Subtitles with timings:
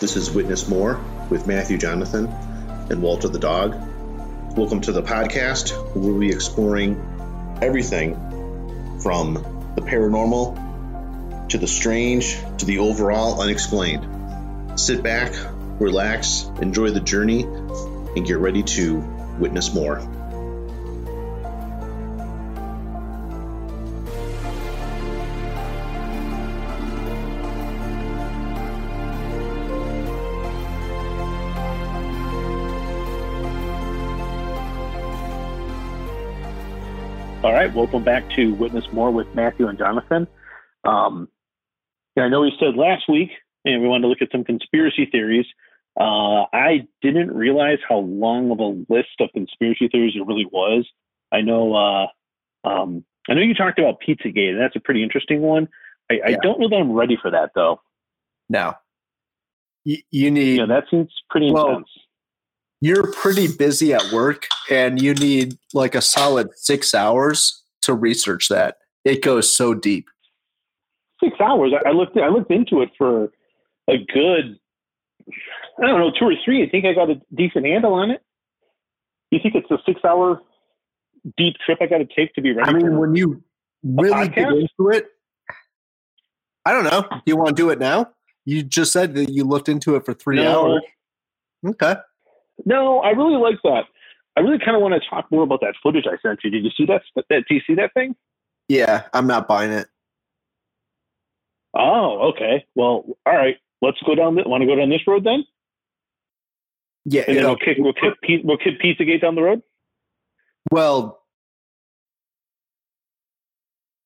[0.00, 0.98] This is Witness More
[1.28, 2.26] with Matthew Jonathan
[2.88, 3.74] and Walter the dog.
[4.56, 5.94] Welcome to the podcast.
[5.94, 8.14] We'll be exploring everything
[9.02, 9.34] from
[9.74, 14.80] the paranormal to the strange to the overall unexplained.
[14.80, 15.34] Sit back,
[15.78, 19.00] relax, enjoy the journey, and get ready to
[19.38, 19.98] witness more.
[37.70, 40.26] Right, welcome back to Witness More with Matthew and Jonathan.
[40.84, 41.28] Um,
[42.18, 43.30] I know we said last week,
[43.64, 45.46] and we wanted to look at some conspiracy theories.
[45.98, 50.88] Uh, I didn't realize how long of a list of conspiracy theories it really was.
[51.32, 55.40] I know, uh, um, I know you talked about Pizzagate, and that's a pretty interesting
[55.40, 55.68] one.
[56.10, 56.26] I, yeah.
[56.26, 57.80] I don't know that I'm ready for that though.
[58.48, 58.74] No,
[59.84, 60.56] you, you need.
[60.56, 61.88] You know, that seems pretty well, intense
[62.80, 68.48] you're pretty busy at work and you need like a solid six hours to research
[68.48, 68.78] that.
[69.04, 70.06] It goes so deep.
[71.22, 71.72] Six hours.
[71.86, 72.16] I looked.
[72.16, 73.24] I looked into it for
[73.88, 74.58] a good,
[75.82, 76.62] I don't know, two or three.
[76.62, 78.22] I think I got a decent handle on it.
[79.30, 80.40] You think it's a six-hour
[81.36, 82.70] deep trip I got to take to be ready?
[82.70, 83.42] I mean, when you
[83.84, 85.08] really get into it,
[86.64, 87.06] I don't know.
[87.26, 88.10] You want to do it now?
[88.44, 90.72] You just said that you looked into it for three no.
[90.72, 90.82] hours.
[91.66, 91.96] Okay.
[92.64, 93.84] No, I really like that.
[94.36, 96.50] I really kind of want to talk more about that footage I sent you.
[96.50, 97.02] Did you see that?
[97.16, 98.14] That do you see that thing?
[98.68, 99.88] Yeah, I'm not buying it.
[101.74, 102.64] Oh, okay.
[102.74, 103.56] Well, all right.
[103.82, 104.36] Let's go down.
[104.36, 105.44] The, want to go down this road then?
[107.04, 109.62] Yeah, and then we'll kick we'll kick we'll kick Pizzagate down the road.
[110.70, 111.22] Well,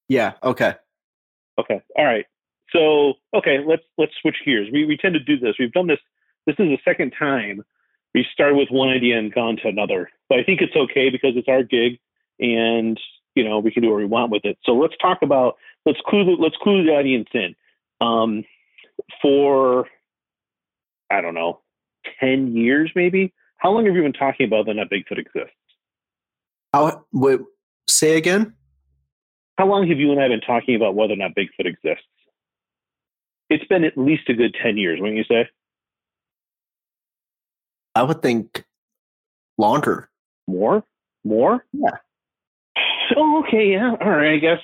[0.08, 0.32] yeah.
[0.42, 0.74] Okay.
[1.58, 1.82] Okay.
[1.96, 2.24] All right.
[2.70, 4.68] So okay, let's let's switch gears.
[4.72, 5.56] We we tend to do this.
[5.58, 5.98] We've done this.
[6.46, 7.64] This is the second time
[8.14, 10.08] we started with one idea and gone to another.
[10.28, 11.98] But I think it's okay because it's our gig
[12.38, 12.98] and
[13.34, 14.58] you know we can do what we want with it.
[14.64, 17.54] So let's talk about let's clue the, let's clue the audience in.
[18.00, 18.44] Um,
[19.20, 19.86] for
[21.10, 21.60] I don't know,
[22.20, 23.32] ten years maybe.
[23.56, 25.56] How long have you been talking about that Bigfoot exists?
[26.72, 27.40] How wait,
[27.88, 28.54] say again?
[29.58, 32.04] How long have you and I been talking about whether or not Bigfoot exists?
[33.48, 35.48] It's been at least a good ten years, wouldn't you say?
[37.94, 38.64] I would think
[39.58, 40.08] longer.
[40.46, 40.84] More?
[41.24, 41.64] More?
[41.72, 41.90] Yeah.
[43.16, 43.72] Oh, okay.
[43.72, 43.94] Yeah.
[44.00, 44.32] All right.
[44.32, 44.60] I guess.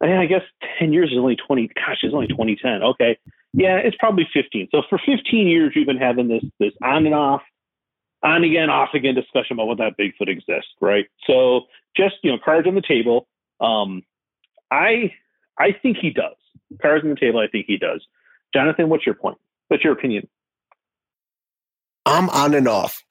[0.00, 0.42] I guess
[0.78, 1.66] ten years is only twenty.
[1.74, 2.84] Gosh, it's only twenty ten.
[2.84, 3.18] Okay.
[3.52, 4.68] Yeah, it's probably fifteen.
[4.70, 7.42] So for fifteen years, you've been having this this on and off,
[8.22, 11.06] on again, off again discussion about whether that Bigfoot exists, right?
[11.26, 11.62] So
[11.96, 13.26] just you know, cards on the table.
[13.60, 14.04] Um,
[14.70, 15.12] I
[15.58, 16.36] I think he does.
[16.80, 17.40] Cards on the table.
[17.40, 18.06] I think he does.
[18.54, 19.38] Jonathan, what's your point?
[19.66, 20.28] What's your opinion?
[22.08, 23.02] I'm on and off.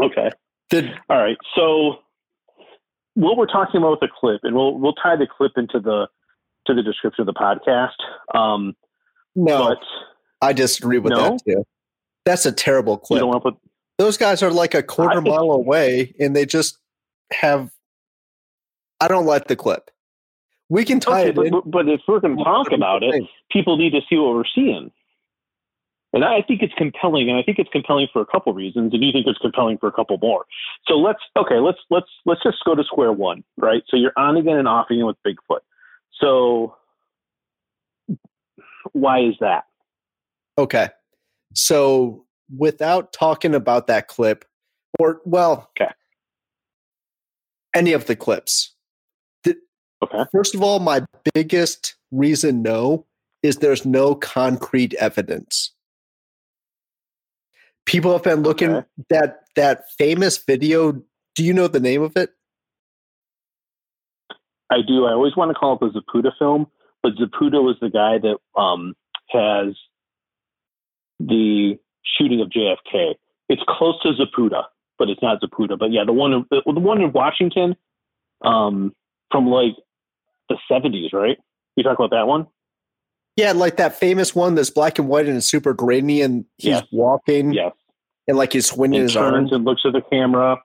[0.00, 0.30] Okay.
[0.70, 1.36] Did, All right.
[1.54, 1.98] So
[3.14, 6.08] what we're talking about with the clip, and we'll we'll tie the clip into the
[6.66, 8.36] to the description of the podcast.
[8.36, 8.74] Um,
[9.34, 9.78] no, but,
[10.40, 11.30] I disagree with no?
[11.30, 11.64] that too.
[12.24, 13.22] That's a terrible clip.
[13.42, 13.56] Put,
[13.98, 16.78] Those guys are like a quarter mile away, and they just
[17.32, 17.70] have.
[19.00, 19.90] I don't like the clip.
[20.68, 21.60] We can tie okay, it but, in.
[21.66, 24.90] But if we're going to talk about it, people need to see what we're seeing.
[26.12, 29.02] And I think it's compelling, and I think it's compelling for a couple reasons, and
[29.02, 30.44] you think it's compelling for a couple more.
[30.86, 33.82] So let's okay, let's let's let's just go to square one, right?
[33.88, 35.60] So you're on again and off again with Bigfoot.
[36.20, 36.76] So
[38.92, 39.64] why is that?
[40.58, 40.90] Okay.
[41.54, 44.44] So without talking about that clip,
[44.98, 45.92] or well, okay,
[47.74, 48.74] any of the clips.
[49.44, 49.56] The,
[50.02, 50.24] okay.
[50.30, 53.06] First of all, my biggest reason no
[53.42, 55.72] is there's no concrete evidence
[57.86, 58.86] people have been looking okay.
[59.10, 61.02] that that famous video.
[61.34, 62.30] Do you know the name of it?
[64.70, 65.04] I do.
[65.04, 66.66] I always want to call it the Zapruder film,
[67.02, 68.94] but Zapruder was the guy that um,
[69.28, 69.76] has
[71.20, 71.78] the
[72.16, 73.14] shooting of JFK.
[73.48, 74.64] It's close to Zapruder,
[74.98, 75.78] but it's not Zapruder.
[75.78, 77.76] But yeah, the one the, the one in Washington
[78.42, 78.94] um,
[79.30, 79.74] from like
[80.48, 81.38] the seventies, right?
[81.76, 82.46] You talk about that one?
[83.36, 86.70] Yeah, like that famous one that's black and white and it's super grainy, and he's
[86.70, 86.84] yes.
[86.92, 87.52] walking.
[87.52, 87.72] Yes.
[88.28, 90.58] And like he's swinging and his turns arms and looks at the camera.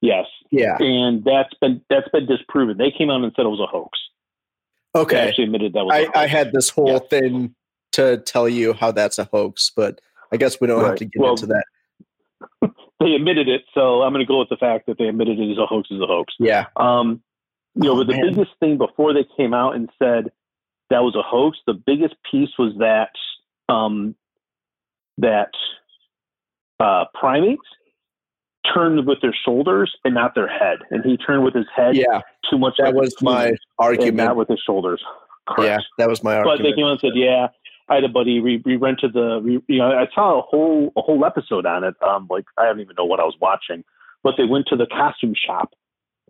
[0.00, 0.26] Yes.
[0.50, 0.76] Yeah.
[0.78, 2.78] And that's been that's been disproven.
[2.78, 3.98] They came out and said it was a hoax.
[4.94, 5.16] Okay.
[5.16, 6.08] They actually admitted that was.
[6.14, 7.02] I, I had this whole yes.
[7.10, 7.54] thing
[7.92, 10.00] to tell you how that's a hoax, but
[10.32, 10.88] I guess we don't right.
[10.88, 11.64] have to get well, into that.
[13.00, 15.52] they admitted it, so I'm going to go with the fact that they admitted it
[15.52, 16.34] as a hoax is a hoax.
[16.38, 16.66] Yeah.
[16.76, 17.22] Um,
[17.74, 20.30] you know, oh, but the biggest thing before they came out and said
[20.90, 23.10] that was a hoax, the biggest piece was that
[23.72, 24.14] um,
[25.18, 25.50] that
[26.80, 27.62] uh, primates
[28.72, 31.96] turned with their shoulders and not their head, and he turned with his head.
[31.96, 32.20] Yeah,
[32.50, 32.74] too much.
[32.78, 34.16] That was my argument.
[34.16, 35.02] not with his shoulders.
[35.48, 35.68] Correct.
[35.68, 36.60] Yeah, that was my argument.
[36.60, 37.48] But they came and said, "Yeah,
[37.88, 38.40] I had a buddy.
[38.40, 39.40] We, we rented the.
[39.42, 41.94] We, you know, I saw a whole a whole episode on it.
[42.02, 43.84] Um, like I don't even know what I was watching,
[44.22, 45.74] but they went to the costume shop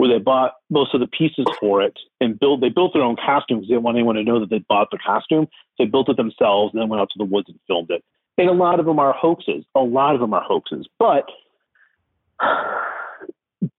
[0.03, 2.61] where they bought most of the pieces for it and built.
[2.61, 3.69] They built their own costumes.
[3.69, 5.47] They didn't want anyone to know that they bought the costume.
[5.77, 8.03] So they built it themselves and then went out to the woods and filmed it.
[8.37, 9.65] And a lot of them are hoaxes.
[9.77, 10.89] A lot of them are hoaxes.
[10.99, 11.27] But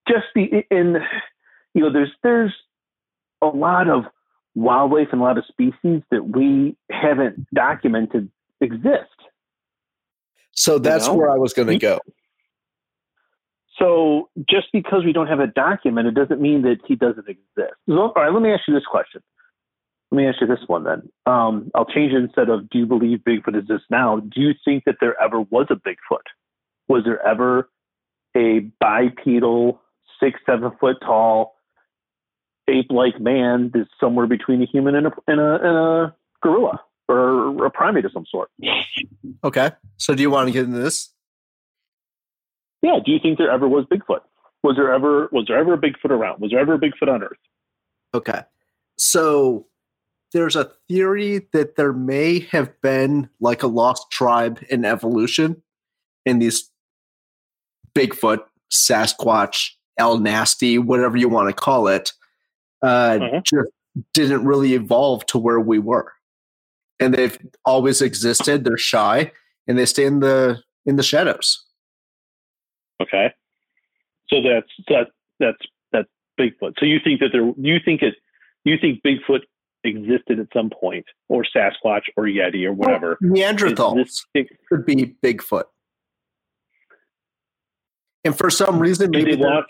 [0.08, 0.96] just the in
[1.74, 2.54] you know, there's there's
[3.42, 4.04] a lot of
[4.54, 8.30] wildlife and a lot of species that we haven't documented
[8.62, 9.10] exist.
[10.52, 11.18] So that's you know?
[11.18, 11.98] where I was going to go.
[13.78, 17.74] So just because we don't have a document, it doesn't mean that he doesn't exist.
[17.88, 19.20] So, all right, let me ask you this question.
[20.10, 21.08] Let me ask you this one then.
[21.26, 24.20] Um, I'll change it instead of do you believe Bigfoot exists now?
[24.20, 26.22] Do you think that there ever was a Bigfoot?
[26.86, 27.68] Was there ever
[28.36, 29.80] a bipedal,
[30.20, 31.56] six, seven foot tall,
[32.68, 36.80] ape like man that's somewhere between a human and a, and a, and a gorilla
[37.08, 38.50] or a primate of some sort?
[39.42, 39.72] Okay.
[39.96, 41.13] So do you want to get into this?
[42.84, 42.98] Yeah.
[43.04, 44.20] Do you think there ever was Bigfoot?
[44.62, 46.40] Was there ever was there ever a Bigfoot around?
[46.40, 47.38] Was there ever a Bigfoot on Earth?
[48.12, 48.42] Okay.
[48.98, 49.66] So
[50.32, 55.62] there's a theory that there may have been like a lost tribe in evolution
[56.26, 56.70] in these
[57.94, 58.40] Bigfoot,
[58.70, 62.12] Sasquatch, El Nasty, whatever you want to call it,
[62.82, 63.38] uh, mm-hmm.
[63.44, 63.68] just
[64.12, 66.12] didn't really evolve to where we were.
[67.00, 68.64] And they've always existed.
[68.64, 69.32] They're shy
[69.66, 71.64] and they stay in the in the shadows.
[73.02, 73.32] Okay.
[74.28, 75.08] So that's that
[75.38, 75.58] that's
[75.92, 76.08] that's
[76.38, 76.74] Bigfoot.
[76.78, 78.14] So you think that there you think it
[78.64, 79.40] you think Bigfoot
[79.84, 83.18] existed at some point, or Sasquatch, or Yeti, or whatever.
[83.20, 84.22] Well, Neanderthals
[84.68, 85.64] could be Bigfoot,
[88.24, 89.66] and for some reason, did maybe they walk.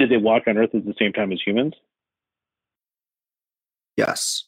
[0.00, 1.74] Did they walk on Earth at the same time as humans?
[3.96, 4.44] Yes.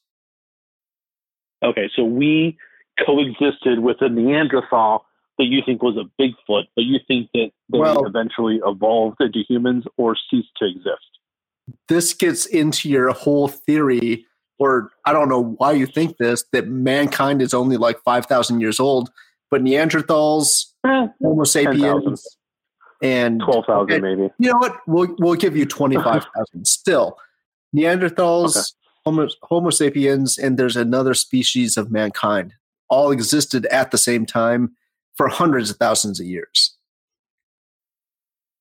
[1.63, 2.57] Okay, so we
[3.05, 5.05] coexisted with a Neanderthal
[5.41, 9.41] that you think was a Bigfoot, but you think that they well, eventually evolved into
[9.49, 11.11] humans or ceased to exist
[11.89, 14.27] this gets into your whole theory,
[14.59, 18.81] or I don't know why you think this, that mankind is only like 5,000 years
[18.81, 19.11] old,
[19.51, 22.37] but Neanderthals, eh, Homo sapiens,
[23.03, 24.31] 10, and 12,000 okay, maybe.
[24.39, 24.77] You know what?
[24.87, 26.27] We'll, we'll give you 25,000.
[26.67, 27.17] Still,
[27.75, 28.67] Neanderthals, okay.
[29.05, 32.55] Homo, Homo sapiens, and there's another species of mankind
[32.89, 34.73] all existed at the same time
[35.17, 36.77] for hundreds of thousands of years.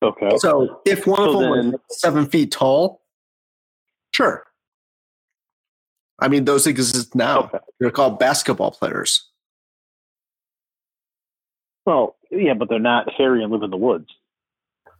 [0.02, 0.30] Okay.
[0.38, 3.02] So if one so of them then, was seven feet tall,
[4.12, 4.44] sure.
[6.18, 7.44] I mean, those exist now.
[7.44, 7.58] Okay.
[7.78, 9.26] They're called basketball players.
[11.86, 14.08] Well, yeah, but they're not hairy and live in the woods.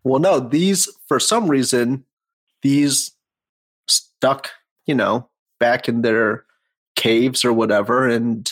[0.03, 2.05] Well, no, these, for some reason,
[2.63, 3.13] these
[3.87, 4.51] stuck,
[4.87, 6.45] you know, back in their
[6.97, 8.45] caves or whatever and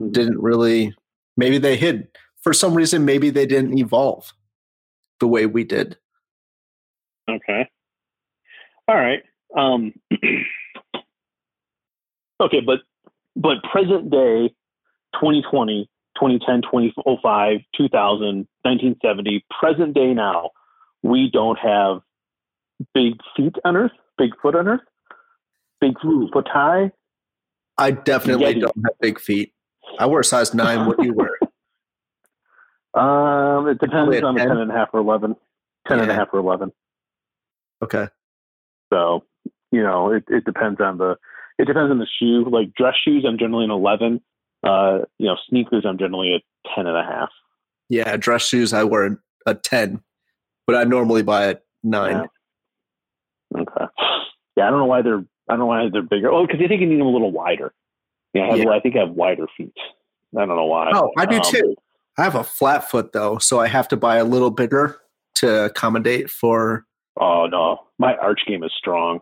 [0.00, 0.12] mm-hmm.
[0.12, 0.94] didn't really,
[1.36, 2.08] maybe they hid.
[2.42, 4.32] For some reason, maybe they didn't evolve
[5.20, 5.96] the way we did.
[7.28, 7.68] Okay.
[8.88, 9.22] All right.
[9.56, 9.92] Um,
[12.40, 12.80] okay, but
[13.34, 14.54] but present day
[15.14, 18.26] 2020, 2010, 2005, 2000,
[18.62, 20.50] 1970, present day now,
[21.02, 22.00] we don't have
[22.94, 24.80] big feet on Earth, big foot on Earth,
[25.80, 26.90] big foot high.
[27.78, 28.60] I definitely Yeti.
[28.60, 29.52] don't have big feet.
[29.98, 30.86] I wear a size nine.
[30.86, 31.30] What do you wear?
[32.96, 34.48] Um, it depends on 10?
[34.48, 35.36] the 10 and a half or 11.
[35.86, 36.02] 10 yeah.
[36.02, 36.72] and a half or 11.
[37.84, 38.06] Okay.
[38.90, 39.22] So,
[39.70, 41.16] you know, it, it depends on the,
[41.58, 42.48] it depends on the shoe.
[42.48, 44.22] Like dress shoes, I'm generally an 11.
[44.64, 47.28] Uh, you know, sneakers, I'm generally a 10 and a half.
[47.90, 48.16] Yeah.
[48.16, 50.00] Dress shoes, I wear a 10,
[50.66, 52.24] but I normally buy a nine.
[53.54, 53.60] Yeah.
[53.60, 53.84] Okay.
[54.56, 54.68] Yeah.
[54.68, 56.32] I don't know why they're, I don't know why they're bigger.
[56.32, 57.74] Oh, because they think you need them a little wider.
[58.36, 58.70] Yeah, I, have, yeah.
[58.70, 59.72] I think I have wider feet.
[60.36, 60.90] I don't know why.
[60.94, 61.74] Oh, I do um, too.
[62.18, 65.00] I have a flat foot though, so I have to buy a little bigger
[65.36, 66.84] to accommodate for.
[67.18, 69.20] Oh no, my arch game is strong.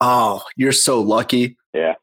[0.00, 1.56] Oh, you're so lucky.
[1.74, 1.94] Yeah,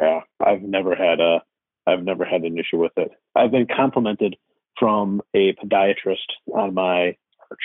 [0.00, 0.20] yeah.
[0.44, 1.42] I've never had a,
[1.86, 3.10] I've never had an issue with it.
[3.36, 4.36] I've been complimented
[4.78, 6.16] from a podiatrist
[6.54, 7.16] on my
[7.50, 7.60] arch.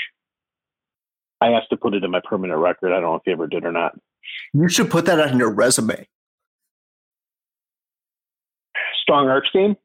[1.41, 2.91] I asked to put it in my permanent record.
[2.91, 3.93] I don't know if you ever did or not.
[4.53, 6.07] You should put that on your resume.
[9.05, 9.75] Strong arch game.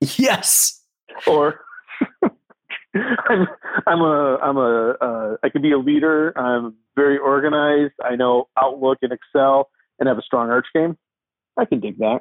[0.00, 0.82] Yes
[1.26, 1.60] or
[2.94, 3.46] I'm
[3.86, 6.36] I'm a I'm a uh, I can be a leader.
[6.38, 7.94] I'm very organized.
[8.04, 10.98] I know Outlook and Excel, and have a strong arch game.
[11.56, 12.20] I can dig that.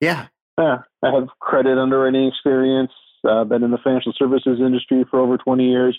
[0.00, 0.26] Yeah.
[0.58, 0.78] Yeah.
[1.02, 2.92] I have credit underwriting experience.
[3.28, 5.98] Uh, been in the financial services industry for over 20 years.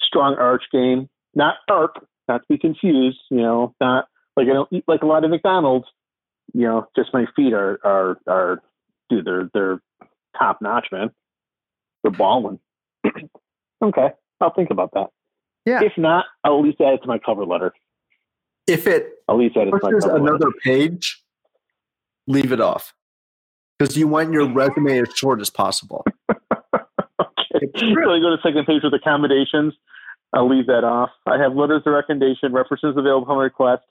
[0.00, 3.18] Strong arch game, not ARP, not to be confused.
[3.30, 5.86] You know, not like I don't eat like a lot of McDonald's.
[6.54, 8.62] You know, just my feet are are are
[9.08, 9.80] dude, they're they're
[10.38, 11.10] top notch, man.
[12.02, 12.58] They're balling.
[13.84, 14.08] okay,
[14.40, 15.08] I'll think about that.
[15.66, 15.82] Yeah.
[15.82, 17.72] If not, I'll at least add it to my cover letter.
[18.66, 20.52] If it at least add it to my cover another letter.
[20.62, 21.22] page,
[22.26, 22.94] leave it off
[23.78, 26.04] because you want your resume as short as possible.
[26.30, 27.66] okay.
[27.76, 29.74] So I go to second page with accommodations.
[30.32, 31.10] I'll leave that off.
[31.26, 33.84] I have letters of recommendation, references available upon request,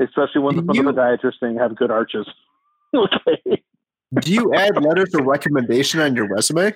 [0.00, 2.26] especially ones from the podiatrist saying have good arches.
[2.94, 3.62] okay.
[4.14, 6.74] Do you add letters of recommendation on your resume?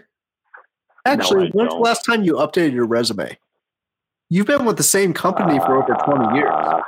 [1.05, 3.39] Actually, no, when's the last time you updated your resume?
[4.29, 6.51] You've been with the same company uh, for over 20 years.
[6.53, 6.81] Uh,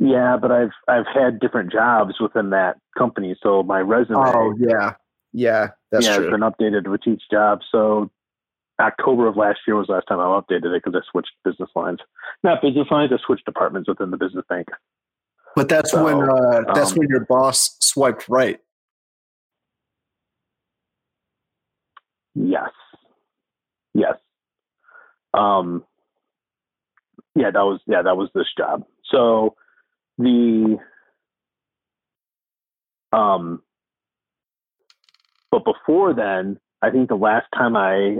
[0.00, 4.18] yeah, but I've I've had different jobs within that company, so my resume.
[4.18, 4.94] Oh yeah,
[5.32, 6.24] yeah, that's yeah, true.
[6.26, 7.60] it's been updated with each job.
[7.70, 8.10] So
[8.80, 11.68] October of last year was the last time I updated it because I switched business
[11.74, 11.98] lines.
[12.42, 14.68] Not business lines, I switched departments within the business bank.
[15.54, 18.58] But that's so, when uh, that's um, when your boss swiped right.
[22.34, 22.70] Yes.
[23.94, 24.14] Yes.
[25.34, 25.84] Um.
[27.34, 28.84] Yeah, that was yeah that was this job.
[29.04, 29.54] So
[30.18, 30.78] the
[33.12, 33.62] um.
[35.50, 38.18] But before then, I think the last time I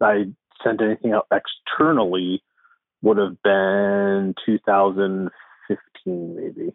[0.00, 0.24] I
[0.64, 2.42] sent anything out externally
[3.02, 6.72] would have been 2015, maybe.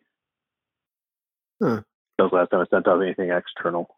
[1.61, 1.81] Huh.
[2.17, 3.96] That was the last time I sent out anything external.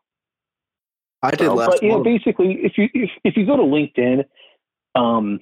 [1.22, 1.72] I did so, last.
[1.72, 4.24] But you know, basically, if you if, if you go to LinkedIn,
[4.96, 5.40] um,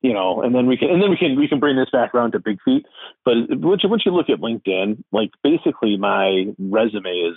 [0.00, 2.14] you know, and then we can and then we can we can bring this back
[2.14, 2.84] around to Big Feet.
[3.24, 7.36] But once you once you look at LinkedIn, like basically my resume is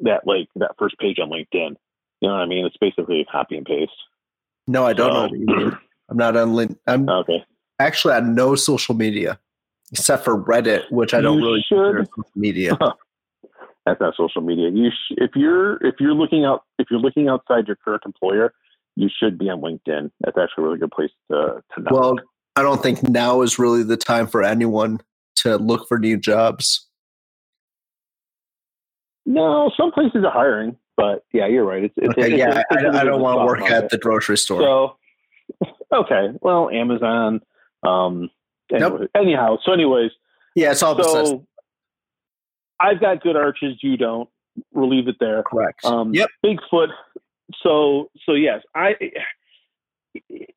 [0.00, 1.76] that like that first page on LinkedIn.
[2.20, 2.66] You know what I mean?
[2.66, 3.92] It's basically a copy and paste.
[4.68, 5.78] No, I don't so, know what you mean.
[6.08, 6.78] I'm not on LinkedIn.
[6.86, 7.44] I'm okay.
[7.78, 9.38] Actually, on no social media
[9.92, 12.08] except for Reddit, which I don't you really should.
[12.08, 12.78] social media.
[13.86, 14.70] That's not social media.
[14.70, 18.52] You sh- if you're if you're looking out if you're looking outside your current employer,
[18.96, 20.10] you should be on LinkedIn.
[20.20, 21.90] That's actually a really good place to to know.
[21.90, 22.14] Well,
[22.56, 25.00] I don't think now is really the time for anyone
[25.36, 26.86] to look for new jobs.
[29.24, 30.76] No, some places are hiring.
[30.96, 31.84] But yeah, you're right.
[31.84, 34.60] It's, it's, okay, it's, yeah, I, I, don't want to work at the grocery store.
[34.60, 37.40] So, okay, well, Amazon.
[37.82, 38.30] Um,
[38.70, 39.10] anyway, nope.
[39.16, 40.10] Anyhow, so anyways,
[40.54, 41.02] yeah, it's all.
[41.02, 41.46] So,
[42.82, 43.78] I've got good arches.
[43.82, 44.28] You don't.
[44.72, 45.42] We'll leave it there.
[45.42, 45.84] Correct.
[45.84, 46.28] Um, yep.
[46.44, 46.88] Bigfoot.
[47.62, 48.96] So so yes, I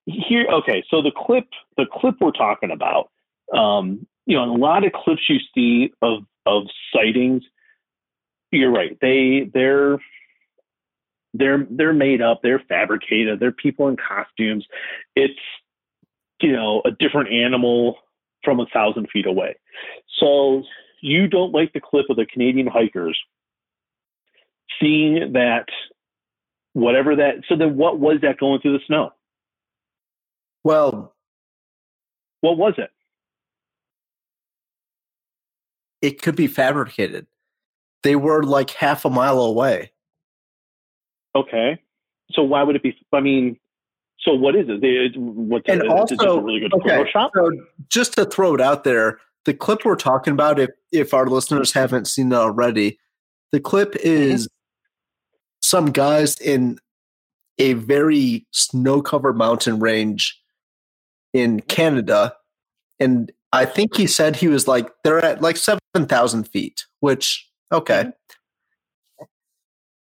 [0.05, 0.47] here.
[0.49, 1.45] Okay, so the clip
[1.77, 3.09] the clip we're talking about.
[3.53, 6.63] Um, you know, a lot of clips you see of of
[6.93, 7.43] sightings.
[8.51, 8.97] You're right.
[9.01, 9.99] They they're
[11.33, 14.65] they're they're made up, they're fabricated, they're people in costumes.
[15.15, 15.39] It's
[16.41, 17.97] you know a different animal
[18.43, 19.55] from a thousand feet away.
[20.19, 20.63] So
[21.01, 23.19] you don't like the clip of the Canadian hikers
[24.79, 25.65] seeing that
[26.73, 29.11] whatever that so then what was that going through the snow?
[30.63, 31.13] Well
[32.41, 32.91] what was it?
[36.01, 37.25] It could be fabricated.
[38.03, 39.91] They were like half a mile away.
[41.35, 41.81] Okay.
[42.31, 42.95] So why would it be?
[43.11, 43.57] I mean,
[44.19, 44.81] so what is it?
[44.81, 47.29] They, what's and it, also, a really good okay, Photoshop?
[47.35, 47.51] So
[47.89, 51.71] just to throw it out there, the clip we're talking about, if if our listeners
[51.71, 52.99] haven't seen it already,
[53.51, 54.07] the clip mm-hmm.
[54.07, 54.49] is
[55.61, 56.77] some guys in
[57.57, 60.39] a very snow-covered mountain range
[61.33, 62.35] in Canada,
[62.99, 67.49] and I think he said he was like they're at like seven thousand feet, which
[67.71, 68.03] okay.
[68.03, 68.11] Mm-hmm.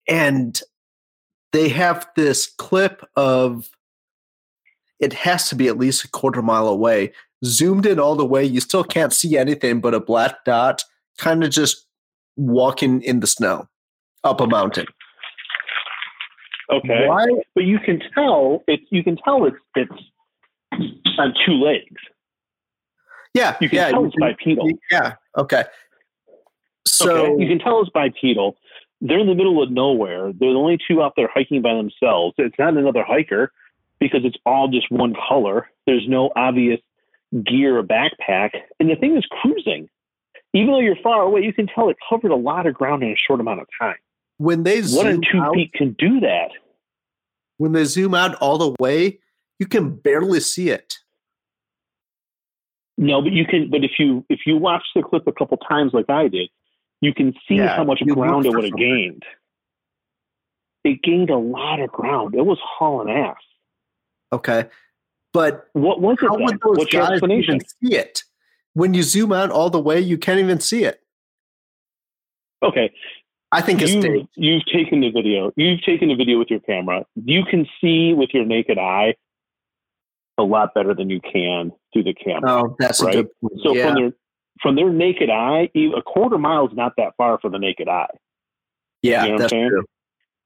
[0.06, 0.60] And
[1.52, 3.70] they have this clip of
[5.00, 7.12] it has to be at least a quarter mile away
[7.44, 10.82] zoomed in all the way you still can't see anything but a black dot
[11.18, 11.86] kind of just
[12.36, 13.68] walking in the snow
[14.24, 14.86] up a mountain
[16.72, 17.26] okay Why?
[17.54, 19.92] but you can tell it's you can tell it's it's
[21.18, 22.00] on two legs
[23.34, 25.64] yeah you can yeah, tell it's bipedal yeah okay
[26.86, 27.42] so okay.
[27.42, 28.56] you can tell it's bipedal
[29.04, 30.32] they're in the middle of nowhere.
[30.32, 32.34] They're the only two out there hiking by themselves.
[32.38, 33.52] It's not another hiker
[34.00, 35.68] because it's all just one color.
[35.86, 36.80] There's no obvious
[37.32, 38.50] gear or backpack.
[38.78, 39.88] And the thing is cruising.
[40.52, 43.10] Even though you're far away, you can tell it covered a lot of ground in
[43.10, 43.96] a short amount of time.
[44.38, 46.50] When they one and two out, feet can do that.
[47.58, 49.20] When they zoom out all the way,
[49.58, 50.98] you can barely see it.
[52.96, 53.70] No, but you can.
[53.70, 56.48] But if you if you watch the clip a couple times, like I did,
[57.00, 59.24] you can see yeah, how much ground it would have gained.
[60.84, 62.34] It gained a lot of ground.
[62.34, 63.36] It was hauling ass.
[64.32, 64.66] Okay.
[65.34, 66.28] But what was it?
[66.28, 66.44] How then?
[66.44, 68.22] would those What's guys even see it?
[68.72, 71.00] When you zoom out all the way, you can't even see it.
[72.62, 72.92] Okay.
[73.52, 75.52] I think it's you, You've taken the video.
[75.56, 77.04] You've taken the video with your camera.
[77.14, 79.14] You can see with your naked eye
[80.38, 82.62] a lot better than you can through the camera.
[82.62, 83.14] Oh, that's right?
[83.14, 83.60] a good point.
[83.62, 83.86] So yeah.
[83.86, 84.12] from their
[84.62, 88.06] from their naked eye, a quarter mile is not that far for the naked eye.
[89.02, 89.84] Yeah, you know that's true.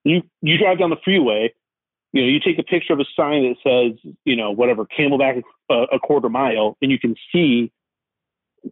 [0.04, 1.54] You you drive down the freeway,
[2.12, 5.42] you know, you take a picture of a sign that says, you know, whatever, Camelback
[5.70, 7.70] a, a quarter mile, and you can see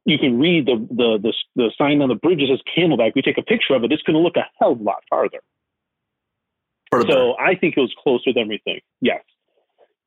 [0.04, 3.12] you can read the, the, the, the sign on the bridge that says Camelback.
[3.14, 5.02] We take a picture of it, it's going to look a hell of a lot
[5.08, 5.38] farther.
[6.90, 7.12] Further.
[7.12, 8.82] So I think it was closer than we think.
[9.00, 9.22] Yes.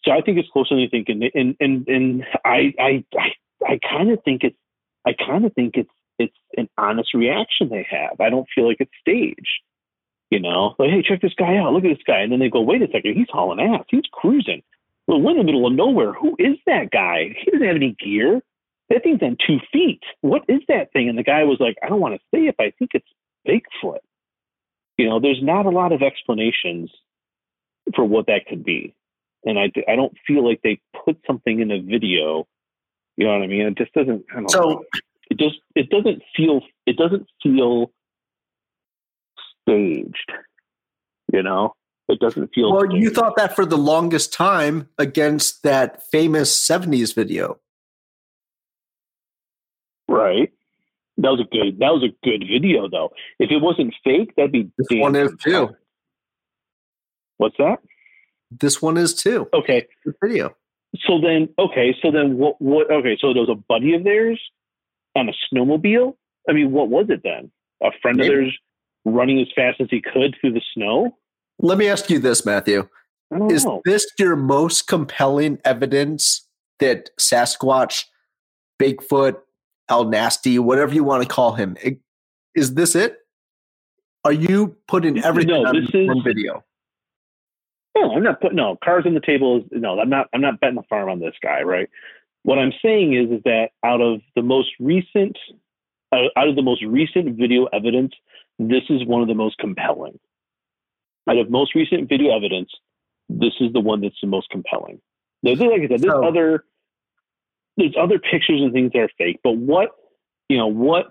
[0.04, 3.32] So I think it's closer than you think, and and and, and I I I,
[3.68, 4.58] I kind of think it's
[5.06, 8.20] I kind of think it's it's an honest reaction they have.
[8.22, 9.62] I don't feel like it's staged.
[10.30, 11.74] You know, like hey, check this guy out.
[11.74, 13.86] Look at this guy, and then they go, wait a second, he's hauling ass.
[13.90, 14.62] He's cruising.
[15.08, 16.14] Well, we're in the middle of nowhere.
[16.14, 17.36] Who is that guy?
[17.36, 18.42] He doesn't have any gear.
[18.90, 20.02] That thing's on two feet.
[20.22, 21.10] What is that thing?
[21.10, 23.08] And the guy was like, I don't want to say it, but I think it's
[23.48, 24.00] Bigfoot.
[24.98, 26.92] You know, there's not a lot of explanations
[27.96, 28.94] for what that could be.
[29.46, 32.48] And I, I don't feel like they put something in a video.
[33.16, 33.62] You know what I mean?
[33.62, 34.26] It just doesn't.
[34.50, 34.84] So know.
[35.30, 37.92] it just it doesn't feel it doesn't feel
[39.70, 40.32] staged.
[41.32, 41.76] You know,
[42.08, 42.72] it doesn't feel.
[42.72, 43.04] Well, staged.
[43.04, 47.60] you thought that for the longest time against that famous '70s video.
[50.08, 50.52] Right.
[51.18, 51.80] That was a good.
[51.80, 53.12] That was a good video, though.
[53.40, 54.72] If it wasn't fake, that'd be.
[54.78, 55.76] This one is too.
[57.38, 57.78] What's that?
[58.52, 59.48] This one is too.
[59.54, 59.88] Okay.
[60.24, 60.56] Video.
[61.06, 61.96] So then, okay.
[62.02, 62.60] So then, what?
[62.60, 62.92] What?
[62.92, 63.18] Okay.
[63.20, 64.42] So there was a buddy of theirs
[65.16, 66.16] on a snowmobile.
[66.50, 67.52] I mean, what was it then?
[67.84, 68.28] A friend Maybe.
[68.28, 68.60] of theirs
[69.06, 71.18] running as fast as he could through the snow.
[71.60, 72.88] Let me ask you this, Matthew:
[73.50, 73.82] Is know.
[73.86, 76.48] this your most compelling evidence
[76.80, 78.06] that Sasquatch,
[78.82, 79.36] Bigfoot,
[79.90, 81.78] El Nasty, whatever you want to call him.
[82.56, 83.18] Is this it?
[84.26, 86.64] Are you putting everything no, on this is, video?
[87.96, 89.58] No, I'm not putting no cars on the table.
[89.58, 90.28] Is, no, I'm not.
[90.34, 91.62] I'm not betting the farm on this guy.
[91.62, 91.90] Right.
[92.44, 95.38] What I'm saying is, is that out of the most recent,
[96.12, 98.14] uh, out of the most recent video evidence,
[98.60, 100.20] this is one of the most compelling.
[101.28, 102.70] Out of most recent video evidence,
[103.30, 105.00] this is the one that's the most compelling.
[105.42, 106.66] There's, like I said, there's so, other
[107.78, 109.92] there's other pictures and things that are fake, but what
[110.50, 111.08] you know what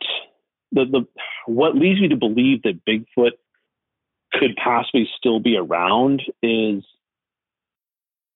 [0.73, 1.07] the the
[1.47, 3.33] what leads me to believe that Bigfoot
[4.33, 6.85] could possibly still be around is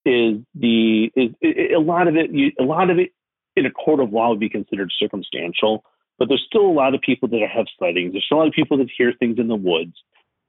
[0.07, 3.11] is the is, is a lot of it you, a lot of it
[3.55, 5.85] in a court of law would be considered circumstantial,
[6.19, 8.13] but there's still a lot of people that have sightings.
[8.13, 9.95] There's still a lot of people that hear things in the woods.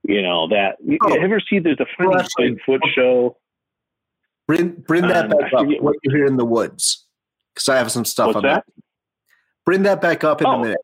[0.03, 3.37] You know that oh, you ever see there's a funny Bigfoot show.
[4.47, 5.65] Bring bring that um, back up.
[5.79, 7.07] What you hear in the woods
[7.53, 8.65] because I have some stuff on that?
[8.65, 8.83] that.
[9.65, 10.51] Bring that back up in oh.
[10.51, 10.81] a minute.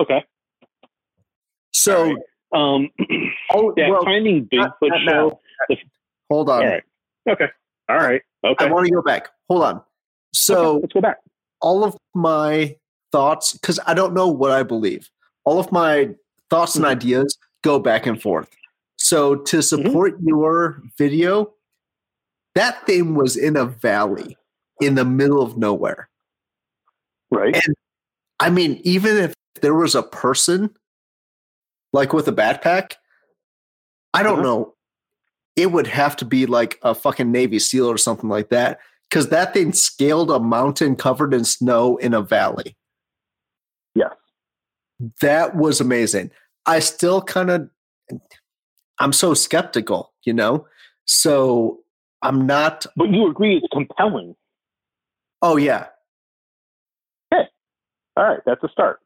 [0.00, 0.24] Okay.
[1.72, 2.16] So, right.
[2.54, 2.90] um,
[3.52, 5.40] oh, yeah, well, finding Bigfoot not, not show.
[5.68, 5.76] The,
[6.30, 6.62] Hold on.
[6.62, 6.82] All right.
[7.28, 7.48] Okay.
[7.88, 8.22] All right.
[8.44, 8.66] Okay.
[8.66, 9.28] I want to go back.
[9.48, 9.82] Hold on.
[10.32, 11.18] So okay, let's go back.
[11.60, 12.76] All of my
[13.12, 15.10] thoughts, because I don't know what I believe.
[15.44, 16.10] All of my
[16.48, 16.84] thoughts mm-hmm.
[16.84, 18.48] and ideas go back and forth.
[18.96, 19.62] So to mm-hmm.
[19.62, 20.28] support mm-hmm.
[20.28, 21.52] your video,
[22.54, 24.36] that thing was in a valley
[24.80, 26.08] in the middle of nowhere.
[27.30, 27.54] Right.
[27.54, 27.76] And
[28.40, 30.70] I mean, even if there was a person
[31.92, 32.94] like with a backpack,
[34.14, 34.42] I don't uh-huh.
[34.42, 34.74] know.
[35.56, 38.78] It would have to be like a fucking Navy SEAL or something like that.
[39.08, 42.76] Because that thing scaled a mountain covered in snow in a valley.
[45.20, 46.30] That was amazing.
[46.66, 47.70] I still kind of,
[48.98, 50.66] I'm so skeptical, you know?
[51.06, 51.80] So
[52.22, 52.86] I'm not.
[52.96, 54.36] But you agree it's compelling.
[55.42, 55.86] Oh yeah.
[57.32, 57.48] Okay.
[58.16, 59.00] All right, that's a start.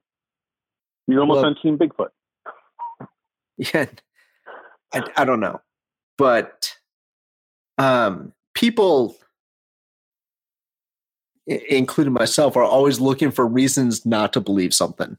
[1.07, 2.09] You're almost well, on Team Bigfoot.
[3.57, 3.87] Yeah.
[4.92, 5.61] I, I don't know.
[6.18, 6.74] But
[7.78, 9.16] um people
[11.46, 15.16] including myself are always looking for reasons not to believe something.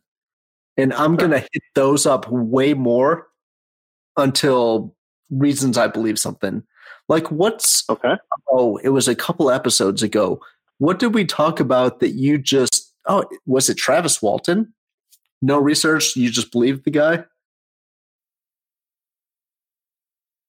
[0.77, 3.27] And I'm going to hit those up way more
[4.17, 4.95] until
[5.29, 6.63] reasons I believe something.
[7.07, 8.15] Like what's Okay.
[8.49, 10.41] Oh, it was a couple episodes ago
[10.77, 14.73] what did we talk about that you just, oh, was it Travis Walton?
[15.41, 17.23] No research, you just believe the guy?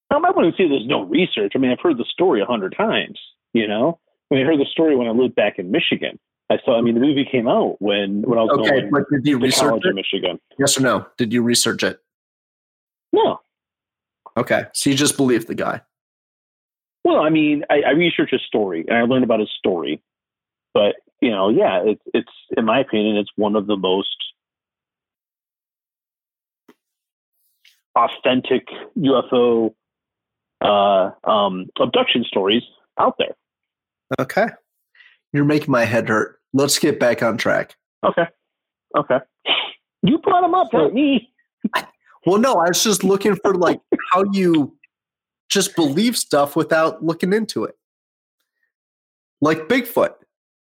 [0.09, 1.53] Um, I wouldn't say there's no research.
[1.55, 3.19] I mean, I've heard the story a hundred times,
[3.53, 3.99] you know?
[4.31, 6.19] I mean, I heard the story when I lived back in Michigan.
[6.49, 6.77] I saw.
[6.77, 9.37] I mean, the movie came out when when I was okay, going but did you
[9.37, 9.89] research it?
[9.89, 10.39] in Michigan.
[10.57, 11.05] Yes or no?
[11.17, 11.99] Did you research it?
[13.11, 13.39] No.
[14.37, 15.81] Okay, so you just believe the guy.
[17.03, 20.01] Well, I mean, I, I researched his story and I learned about his story,
[20.73, 24.15] but you know, yeah, it's it's in my opinion, it's one of the most
[27.95, 29.73] authentic UFO
[30.61, 32.63] uh, um, abduction stories
[32.99, 33.35] out there.
[34.19, 34.47] Okay.
[35.33, 36.39] You're making my head hurt.
[36.53, 37.75] Let's get back on track.
[38.03, 38.25] Okay.
[38.97, 39.19] Okay.
[40.03, 41.31] You brought them up, not me.
[42.25, 43.79] Well, no, I was just looking for like
[44.11, 44.75] how you
[45.49, 47.77] just believe stuff without looking into it.
[49.41, 50.13] Like Bigfoot.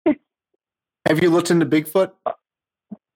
[1.07, 2.13] Have you looked into Bigfoot?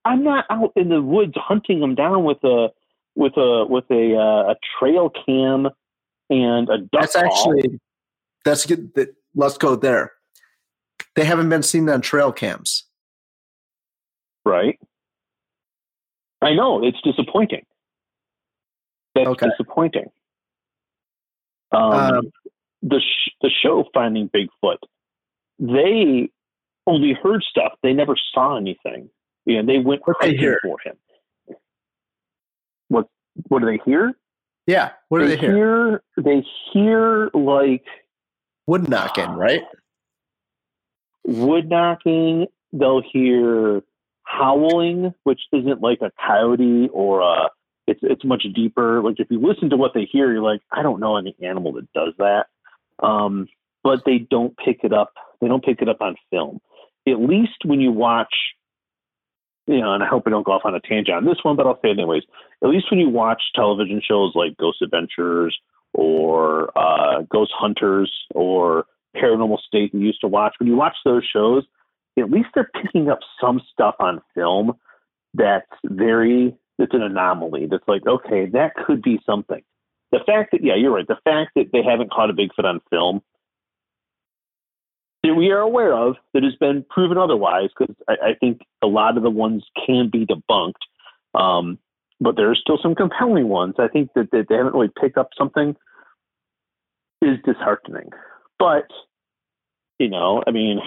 [0.05, 2.69] I'm not out in the woods hunting them down with a
[3.15, 5.69] with a with a uh, a trail cam
[6.31, 7.01] and a duck.
[7.01, 7.81] That's actually
[8.45, 8.91] that's good.
[9.35, 10.13] Let's go there.
[11.19, 12.85] They haven't been seen on trail cams.
[14.45, 14.79] Right.
[16.41, 17.67] I know it's disappointing.
[19.17, 19.49] That's okay.
[19.49, 20.13] disappointing.
[21.73, 22.33] Um, um,
[22.83, 24.77] the sh- the show Finding Bigfoot,
[25.59, 26.31] they
[26.87, 27.73] only heard stuff.
[27.83, 29.11] They never saw anything.
[29.45, 30.95] You know, they went hunting for him.
[32.87, 33.09] What
[33.49, 34.13] what do they hear?
[34.69, 35.57] Yeah, what do they, they hear?
[35.57, 36.03] hear?
[36.17, 37.87] They hear like
[38.69, 39.63] wood knocking, right?
[41.29, 42.47] Wood knocking.
[42.73, 43.83] They'll hear
[44.25, 47.51] howling, which isn't like a coyote or a.
[47.87, 49.03] It's it's much deeper.
[49.03, 51.73] Like if you listen to what they hear, you're like, I don't know any animal
[51.73, 52.47] that does that.
[53.03, 53.49] Um,
[53.83, 55.15] but they don't pick it up.
[55.41, 56.61] They don't pick it up on film.
[57.07, 58.35] At least when you watch,
[59.67, 61.57] you know, and I hope I don't go off on a tangent on this one,
[61.57, 62.25] but I'll say it anyways.
[62.63, 65.57] At least when you watch television shows like Ghost Adventures
[65.95, 68.85] or uh, Ghost Hunters or
[69.21, 71.65] Paranormal State you used to watch, when you watch those shows,
[72.19, 74.73] at least they're picking up some stuff on film
[75.35, 77.67] that's very it's an anomaly.
[77.69, 79.63] That's like, okay, that could be something.
[80.13, 81.07] The fact that yeah, you're right.
[81.07, 83.21] The fact that they haven't caught a Bigfoot on film
[85.25, 88.87] that we are aware of that has been proven otherwise, because I, I, think a
[88.87, 90.73] lot of the ones can be debunked.
[91.35, 91.79] Um,
[92.21, 93.75] but there are still some compelling ones.
[93.79, 95.77] I think that, that they haven't really picked up something
[97.21, 98.11] is disheartening.
[98.59, 98.87] But
[99.99, 100.79] you know, I mean,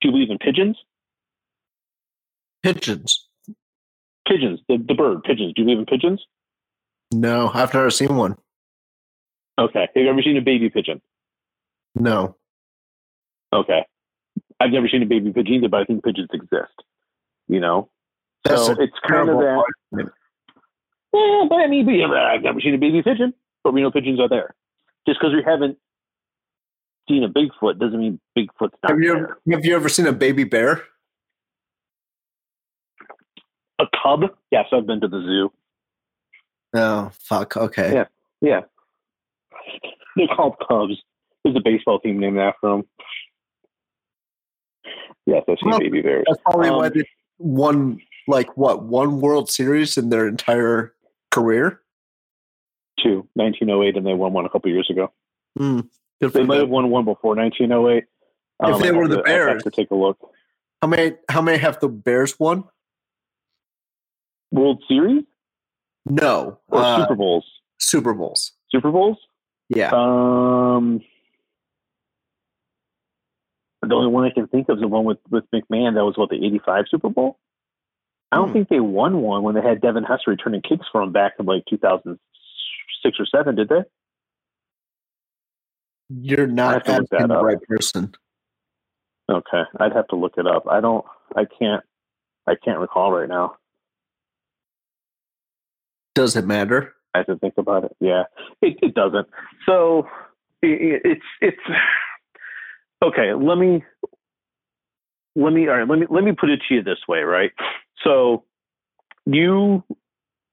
[0.00, 0.78] do you believe in pigeons?
[2.62, 3.26] Pigeons.
[4.26, 5.52] Pigeons, the, the bird, pigeons.
[5.54, 6.24] Do you believe in pigeons?
[7.12, 8.36] No, I've never seen one.
[9.58, 9.88] Okay.
[9.94, 11.02] Have you ever seen a baby pigeon?
[11.94, 12.36] No.
[13.52, 13.84] Okay.
[14.60, 16.72] I've never seen a baby pigeon either, but I think pigeons exist.
[17.48, 17.90] You know?
[18.44, 19.64] That's so it's kind of that.
[21.12, 23.90] Yeah, but I mean, but, yeah, I've never seen a baby pigeon, but we know
[23.90, 24.54] pigeons are there.
[25.06, 25.76] Just because we haven't
[27.08, 29.36] seen a Bigfoot doesn't mean Bigfoot's not have you, there.
[29.52, 30.82] Have you ever seen a baby bear?
[33.78, 34.22] A cub?
[34.50, 35.52] Yes, I've been to the zoo.
[36.74, 37.56] Oh, fuck.
[37.56, 37.92] Okay.
[37.92, 38.04] Yeah.
[38.40, 38.60] Yeah.
[40.16, 40.94] They're called cubs.
[41.44, 42.84] There's a baseball team named after them.
[45.26, 46.24] Yes, I've seen well, baby bears.
[46.28, 47.04] That's probably um, why they
[47.38, 50.94] won, like, what, one World Series in their entire
[51.30, 51.80] career?
[53.02, 55.12] Two, 1908, and they won one a couple years ago.
[55.58, 55.88] Mm.
[56.22, 58.04] Good they might have won one before 1908.
[58.60, 60.18] Um, if they were the to, Bears, to take a look.
[60.80, 61.16] How many?
[61.28, 62.62] How many have the Bears won?
[64.52, 65.24] World Series?
[66.06, 67.44] No, or uh, Super Bowls.
[67.78, 68.52] Super Bowls.
[68.70, 69.18] Super Bowls?
[69.68, 69.90] Yeah.
[69.92, 71.00] Um,
[73.80, 75.94] the only one I can think of is the one with with McMahon.
[75.94, 77.40] That was what the '85 Super Bowl.
[78.30, 78.52] I don't hmm.
[78.52, 81.46] think they won one when they had Devin Hester returning kicks for them back in
[81.46, 83.56] like 2006 or seven.
[83.56, 83.82] Did they?
[86.20, 88.14] You're not asking the right person.
[89.30, 90.66] Okay, I'd have to look it up.
[90.68, 91.04] I don't.
[91.36, 91.82] I can't.
[92.46, 93.56] I can't recall right now.
[96.14, 96.94] Does it matter?
[97.14, 97.96] I have to think about it.
[98.00, 98.24] Yeah,
[98.60, 99.28] it, it doesn't.
[99.64, 100.08] So
[100.60, 101.62] it, it's it's
[103.02, 103.32] okay.
[103.34, 103.84] Let me
[105.34, 105.88] let me all right.
[105.88, 107.52] Let me let me put it to you this way, right?
[108.04, 108.44] So
[109.24, 109.84] you,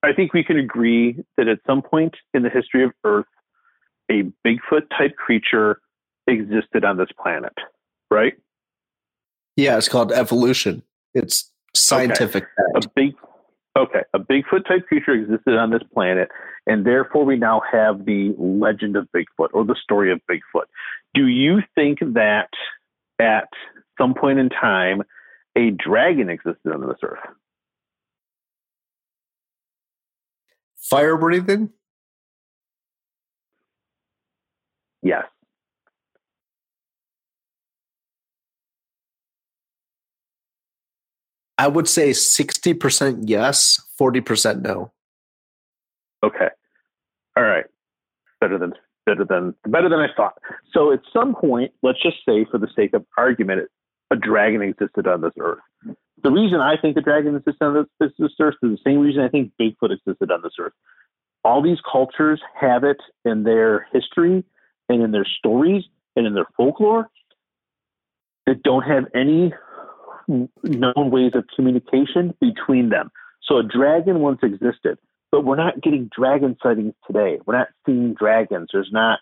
[0.03, 3.25] I think we can agree that at some point in the history of Earth,
[4.09, 5.81] a Bigfoot type creature
[6.27, 7.53] existed on this planet,
[8.09, 8.33] right?
[9.55, 10.83] Yeah, it's called evolution.
[11.13, 12.43] It's scientific.
[12.43, 12.87] Okay.
[12.87, 13.15] A big
[13.77, 16.29] okay, a Bigfoot type creature existed on this planet,
[16.65, 20.65] and therefore we now have the legend of Bigfoot or the story of Bigfoot.
[21.13, 22.49] Do you think that
[23.19, 23.49] at
[23.97, 25.01] some point in time
[25.57, 27.19] a dragon existed on this earth?
[30.77, 31.69] Fire breathing?
[35.01, 35.25] Yes.
[41.57, 44.91] I would say 60% yes, 40% no.
[46.23, 46.47] Okay.
[47.35, 47.65] All right.
[48.39, 48.73] Better than
[49.05, 50.37] better than better than I thought.
[50.73, 53.67] So at some point, let's just say for the sake of argument,
[54.11, 55.59] a dragon existed on this earth.
[56.23, 59.21] The reason I think the dragon existed on this, this earth is the same reason
[59.21, 60.73] I think Bigfoot existed on this earth.
[61.43, 64.43] All these cultures have it in their history
[64.89, 65.83] and in their stories
[66.15, 67.09] and in their folklore
[68.45, 69.53] that don't have any
[70.63, 73.11] known ways of communication between them.
[73.43, 74.99] So a dragon once existed,
[75.31, 77.39] but we're not getting dragon sightings today.
[77.45, 78.69] We're not seeing dragons.
[78.73, 79.19] There's not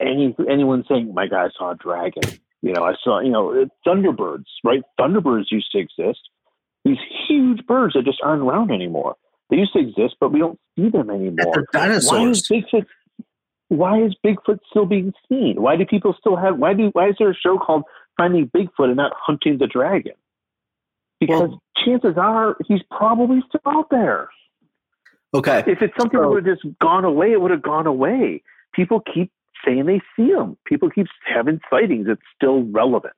[0.00, 2.22] any anyone saying, "My guy saw a dragon."
[2.62, 3.20] You know, I saw.
[3.20, 4.46] You know, thunderbirds.
[4.62, 4.82] Right?
[5.00, 6.20] Thunderbirds used to exist.
[6.84, 9.16] These huge birds that just aren't around anymore.
[9.50, 11.66] They used to exist, but we don't see them anymore.
[11.72, 12.10] Dinosaurs.
[12.10, 12.86] Why is Bigfoot?
[13.68, 15.60] Why is Bigfoot still being seen?
[15.60, 16.58] Why do people still have?
[16.58, 16.90] Why do?
[16.92, 17.84] Why is there a show called
[18.16, 20.14] Finding Bigfoot and not Hunting the Dragon?
[21.18, 24.28] Because well, chances are he's probably still out there.
[25.34, 25.64] Okay.
[25.66, 28.42] If it's something so, that would have just gone away, it would have gone away.
[28.72, 29.32] People keep
[29.64, 30.56] saying they see him.
[30.66, 32.06] People keep having sightings.
[32.08, 33.14] It's still relevant.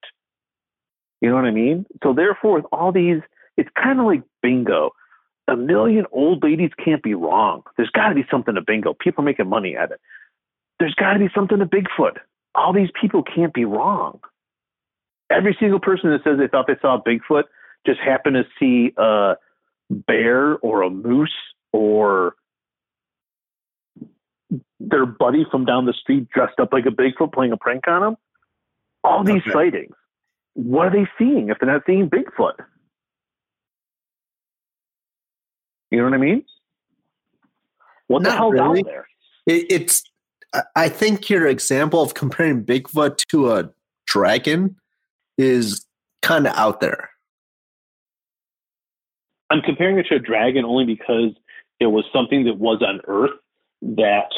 [1.20, 1.84] You know what I mean?
[2.02, 3.20] So therefore, with all these,
[3.56, 4.90] it's kind of like bingo.
[5.48, 7.62] A million old ladies can't be wrong.
[7.76, 8.94] There's got to be something to bingo.
[8.94, 10.00] People are making money at it.
[10.78, 12.18] There's got to be something to Bigfoot.
[12.54, 14.20] All these people can't be wrong.
[15.30, 17.44] Every single person that says they thought they saw Bigfoot
[17.86, 19.34] just happened to see a
[19.90, 21.34] bear or a moose
[21.72, 22.34] or
[24.80, 28.00] their buddy from down the street dressed up like a Bigfoot playing a prank on
[28.00, 28.16] them.
[29.04, 29.52] All these okay.
[29.52, 29.94] sightings.
[30.54, 32.54] What are they seeing if they're not seeing Bigfoot?
[35.90, 36.44] You know what I mean?
[38.08, 38.80] What not the hell's really.
[38.80, 39.06] out there?
[39.46, 40.02] It, it's.
[40.74, 43.70] I think your example of comparing Bigfoot to a
[44.06, 44.76] dragon
[45.36, 45.86] is
[46.22, 47.10] kind of out there.
[49.50, 51.32] I'm comparing it to a dragon only because
[51.80, 53.38] it was something that was on Earth
[53.82, 54.30] that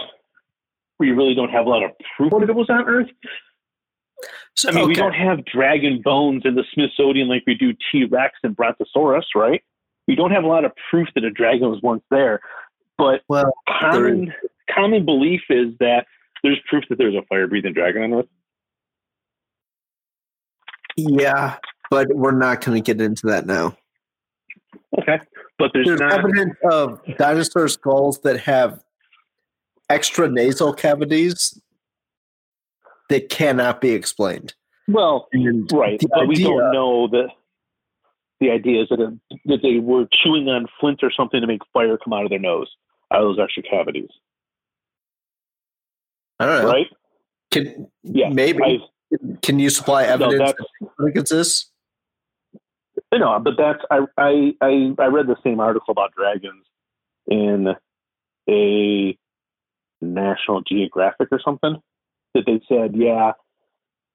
[0.98, 3.08] we really don't have a lot of proof that it was on Earth.
[4.54, 4.88] So, I mean, okay.
[4.88, 9.26] we don't have dragon bones in the Smithsonian like we do T Rex and Brontosaurus,
[9.34, 9.62] right?
[10.06, 12.40] We don't have a lot of proof that a dragon was once there.
[12.98, 14.34] But well, common
[14.74, 16.06] common belief is that
[16.42, 18.26] there's proof that there's a fire breathing dragon on Earth.
[20.96, 21.56] Yeah,
[21.90, 23.76] but we're not going to get into that now.
[24.98, 25.20] Okay,
[25.58, 26.12] but there's, there's not...
[26.12, 28.82] evidence of dinosaur skulls that have
[29.88, 31.60] extra nasal cavities
[33.08, 34.54] that cannot be explained.
[34.88, 37.28] Well, and right, but idea, we don't know that.
[38.40, 41.60] The idea is that, it, that they were chewing on flint or something to make
[41.74, 42.74] fire come out of their nose
[43.12, 44.08] out of those extra cavities.
[46.40, 46.70] I don't know.
[46.70, 46.86] Right?
[47.50, 48.80] Can yeah, maybe.
[49.12, 51.70] I've, Can you supply evidence no, that exists?
[53.12, 56.64] You know, but that's I, I I I read the same article about dragons
[57.26, 57.68] in
[58.48, 59.18] a
[60.00, 61.76] National Geographic or something
[62.34, 63.32] that they said, yeah,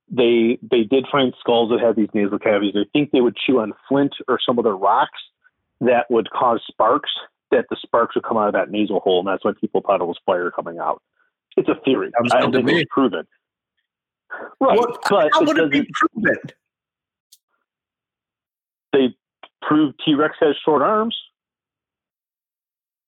[0.10, 2.74] they they did find skulls that had these nasal cavities.
[2.74, 5.20] They think they would chew on flint or some other rocks
[5.82, 7.12] that would cause sparks.
[7.52, 10.02] That the sparks would come out of that nasal hole, and that's why people thought
[10.02, 11.02] it was fire coming out.
[11.58, 12.12] It's a theory.
[12.32, 13.26] I don't think it's proven.
[14.60, 16.38] Right, well, but how would it be proven?
[18.96, 19.16] they
[19.62, 21.16] proved T Rex has short arms.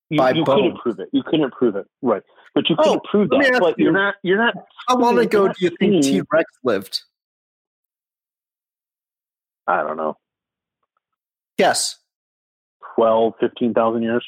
[0.10, 1.10] You, you couldn't prove it.
[1.12, 2.22] You couldn't prove it, right?
[2.56, 3.58] But you couldn't oh, prove that.
[3.60, 4.16] But you, are not.
[4.24, 4.54] You're not.
[4.88, 7.02] How long ago do you think T Rex lived?
[9.68, 10.16] I don't know.
[11.58, 11.98] Yes.
[12.96, 14.26] 12, 15,000 years.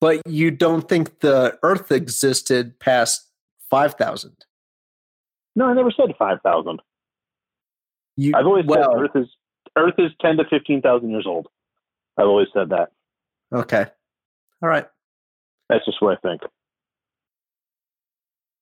[0.00, 3.28] But you don't think the Earth existed past
[3.70, 4.32] 5,000?
[5.54, 6.80] No, I never said 5,000.
[8.16, 9.28] You, I've always well, said Earth is
[9.76, 11.48] Earth is ten to fifteen thousand years old.
[12.16, 12.90] I've always said that.
[13.52, 13.84] Okay.
[14.62, 14.86] All right.
[15.68, 16.40] That's just what I think.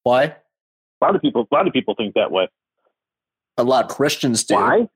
[0.03, 0.25] Why?
[0.25, 1.47] A lot of people.
[1.51, 2.49] A lot of people think that way.
[3.57, 4.55] A lot of Christians do.
[4.55, 4.89] Why?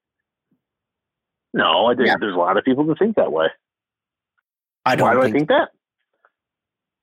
[1.54, 2.16] No, I think yeah.
[2.18, 3.46] there's a lot of people that think that way.
[4.84, 5.06] I don't.
[5.06, 5.68] Why do think I think that?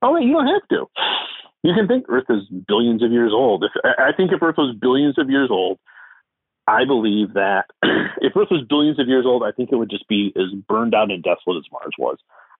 [0.06, 0.86] Oh, you don't have to.
[1.64, 3.64] You can think Earth is billions of years old.
[3.64, 5.80] If I think if Earth was billions of years old,
[6.68, 7.66] I believe that
[8.22, 10.94] if Earth was billions of years old, I think it would just be as burned
[10.94, 12.18] out and desolate as Mars was.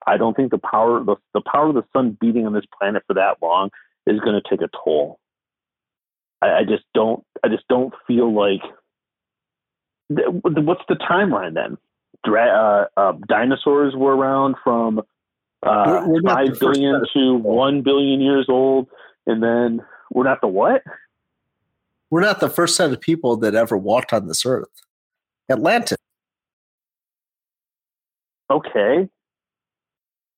[0.08, 3.04] I don't think the power the, the power of the sun beating on this planet
[3.06, 3.70] for that long
[4.08, 5.20] is going to take a toll.
[6.42, 7.22] I, I, just don't.
[7.44, 8.62] I just don't feel like.
[10.08, 11.78] What's the timeline then?
[12.24, 15.02] Dra- uh, uh, dinosaurs were around from
[15.66, 18.88] uh, five billion to one billion years old,
[19.26, 20.82] and then we're not the what?
[22.10, 24.68] we're not the first set of people that ever walked on this earth.
[25.50, 25.98] Atlantis.
[28.50, 29.08] Okay.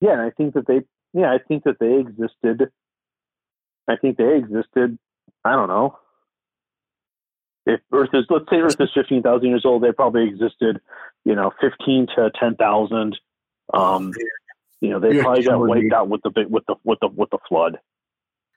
[0.00, 2.70] Yeah, I think that they yeah, I think that they existed
[3.88, 4.98] I think they existed,
[5.44, 5.98] I don't know.
[7.66, 10.80] If Earth is let's say Earth is fifteen thousand years old, they probably existed,
[11.24, 13.18] you know, fifteen to ten thousand.
[13.74, 14.12] Um
[14.80, 15.92] you know, they You're probably got wiped me.
[15.94, 17.78] out with the with the with the with the flood.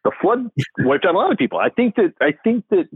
[0.03, 1.59] The flood wiped out a lot of people.
[1.59, 2.89] I think that I think that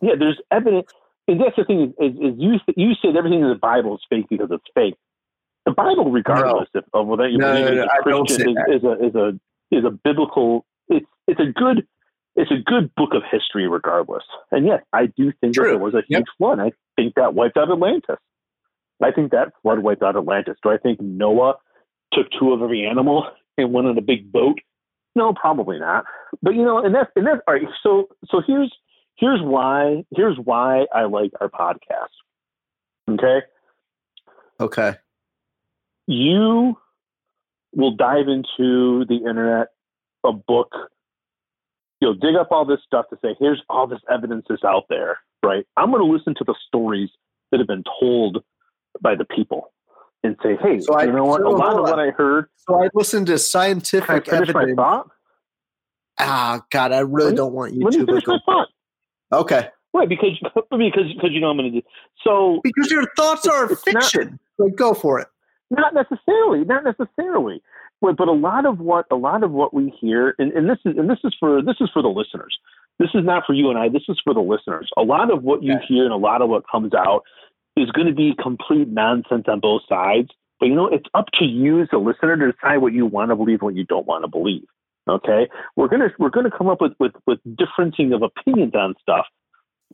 [0.00, 0.88] yeah, there's evidence
[1.28, 4.00] and that's the thing is, is, is you you said everything in the Bible is
[4.10, 4.94] fake because it's fake.
[5.64, 6.82] The Bible, regardless no.
[6.92, 9.90] of, whether you no, believe no, no, Christian, is, is, a is a is a
[9.90, 10.66] biblical.
[10.88, 11.86] It's it's a good
[12.34, 14.24] it's a good book of history, regardless.
[14.50, 15.64] And yes, I do think True.
[15.64, 16.24] that there was a huge yep.
[16.38, 16.58] flood.
[16.58, 18.16] I think that wiped out Atlantis.
[19.00, 20.56] I think that flood wiped out Atlantis.
[20.62, 21.54] Do I think Noah
[22.12, 23.26] took two of every animal
[23.58, 24.58] and went on a big boat?
[25.14, 26.04] No, probably not.
[26.42, 27.62] But you know, and that's and that's all right.
[27.82, 28.72] So so here's
[29.16, 32.08] here's why here's why I like our podcast.
[33.10, 33.40] Okay.
[34.60, 34.94] Okay.
[36.06, 36.76] You
[37.74, 39.68] will dive into the internet,
[40.24, 40.72] a book.
[42.00, 45.18] You'll dig up all this stuff to say, here's all this evidence that's out there,
[45.42, 45.64] right?
[45.76, 47.10] I'm going to listen to the stories
[47.50, 48.42] that have been told
[49.00, 49.72] by the people
[50.22, 51.40] and say, hey, so you I, know what?
[51.40, 52.46] So a lot of what I heard.
[52.56, 54.78] So I listened to scientific evidence.
[56.18, 58.06] Ah, God, I really don't want you to.
[58.06, 58.68] Finish my thought.
[59.32, 59.68] Okay.
[59.94, 60.38] Right, because
[60.70, 61.86] because because you know I'm going to do
[62.24, 62.60] so.
[62.62, 64.38] Because your thoughts are fiction.
[64.58, 65.28] Not, like, go for it.
[65.70, 66.64] Not necessarily.
[66.64, 67.62] Not necessarily.
[68.00, 70.78] But, but a lot of what a lot of what we hear, and, and this
[70.84, 72.56] is and this is for this is for the listeners.
[72.98, 73.88] This is not for you and I.
[73.88, 74.88] This is for the listeners.
[74.96, 75.84] A lot of what you okay.
[75.88, 77.22] hear and a lot of what comes out
[77.76, 80.28] is going to be complete nonsense on both sides.
[80.60, 83.30] But you know, it's up to you as a listener to decide what you want
[83.30, 84.64] to believe and what you don't want to believe.
[85.08, 89.26] Okay, we're gonna we're gonna come up with with with differencing of opinions on stuff,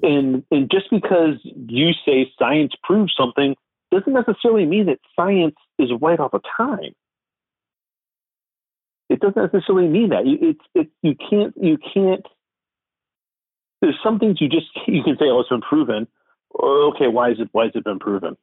[0.02, 3.56] and and just because you say science proves something
[3.90, 6.92] doesn't necessarily mean that science is right all the time.
[9.08, 10.24] It doesn't necessarily mean that.
[10.26, 12.26] It's it's you can't you can't.
[13.80, 16.06] There's some things you just you can say, oh, it's been proven.
[16.54, 18.36] Okay, why is it why has it been proven?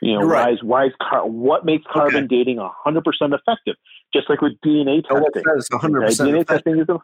[0.00, 0.46] You know, right.
[0.46, 2.36] why is, why is car, what makes carbon okay.
[2.36, 3.74] dating 100% effective?
[4.14, 5.42] Just like with DNA testing.
[5.44, 6.46] That is 100% DNA effective.
[6.46, 6.98] testing is a,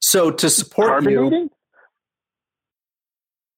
[0.00, 1.50] So to support carbon you, dating?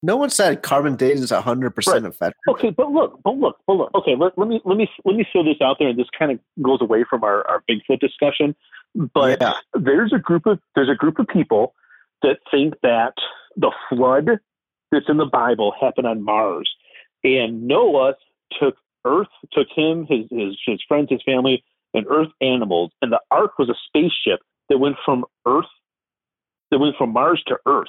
[0.01, 2.03] No one said carbon dating is 100% right.
[2.03, 2.35] effective.
[2.49, 3.91] Okay, but look, but look, but look.
[3.95, 6.31] Okay, let, let me let me let me throw this out there, and this kind
[6.31, 8.55] of goes away from our, our Bigfoot discussion.
[8.95, 9.55] But yeah.
[9.73, 11.73] there's a group of there's a group of people
[12.21, 13.13] that think that
[13.57, 14.39] the flood
[14.91, 16.69] that's in the Bible happened on Mars
[17.23, 18.13] and Noah
[18.59, 18.75] took
[19.05, 22.91] Earth, took him, his, his, his friends, his family, and Earth animals.
[23.01, 25.65] And the Ark was a spaceship that went from Earth,
[26.71, 27.87] that went from Mars to Earth.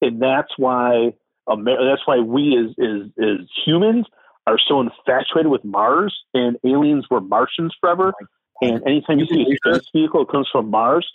[0.00, 1.12] And that's why
[1.46, 4.06] that's why we as, as, as humans
[4.46, 8.14] are so infatuated with Mars and aliens were Martians forever.
[8.62, 11.06] And anytime you see a space vehicle, it comes from Mars.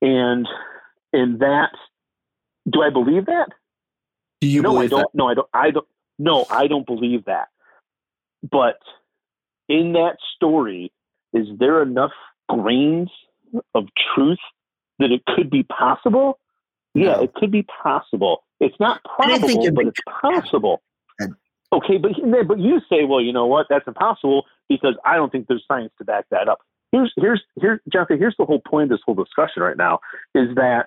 [0.00, 0.46] And
[1.12, 1.70] and that
[2.70, 3.48] do I believe that?
[4.44, 5.00] Do you no, I don't.
[5.00, 5.08] That?
[5.14, 5.48] No, I don't.
[5.54, 5.86] I don't.
[6.18, 7.48] No, I don't believe that.
[8.42, 8.78] But
[9.70, 10.92] in that story,
[11.32, 12.12] is there enough
[12.46, 13.08] grains
[13.74, 14.38] of truth
[14.98, 16.38] that it could be possible?
[16.92, 18.44] Yeah, it could be possible.
[18.60, 20.82] It's not probable, but it's possible.
[21.72, 22.12] Okay, but
[22.46, 23.66] but you say, well, you know what?
[23.68, 26.60] That's impossible because I don't think there's science to back that up.
[26.92, 28.16] Here's here's here, Jeffrey.
[28.16, 29.98] Here's the whole point of this whole discussion right now
[30.36, 30.86] is that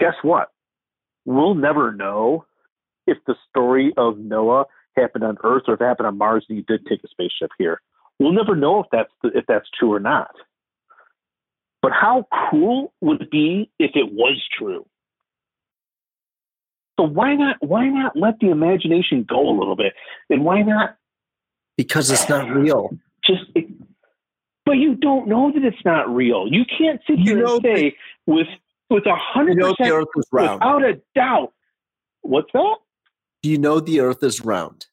[0.00, 0.50] guess what?
[1.24, 2.44] We'll never know
[3.06, 6.56] if the story of Noah happened on Earth or if it happened on Mars and
[6.56, 7.80] he did take a spaceship here.
[8.18, 10.30] We'll never know if that's the, if that's true or not.
[11.82, 14.86] But how cool would it be if it was true?
[16.98, 19.94] So why not why not let the imagination go a little bit?
[20.30, 20.96] And why not
[21.76, 22.96] because it's not real.
[23.26, 23.66] Just it,
[24.64, 26.46] but you don't know that it's not real.
[26.48, 27.96] You can't sit here you know, and say
[28.26, 28.46] with
[28.90, 31.52] with a hundred percent without a doubt.
[32.22, 32.76] What's that?
[33.42, 34.86] Do you know the Earth is round?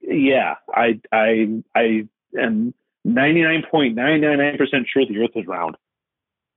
[0.00, 2.08] Yeah, I I I
[2.38, 5.76] am ninety nine point nine nine nine percent sure the Earth is round.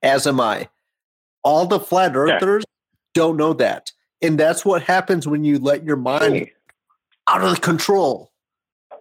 [0.02, 0.70] As am I.
[1.44, 3.22] All the flat earthers yeah.
[3.22, 3.92] don't know that,
[4.22, 6.54] and that's what happens when you let your mind hey.
[7.28, 8.32] out of control.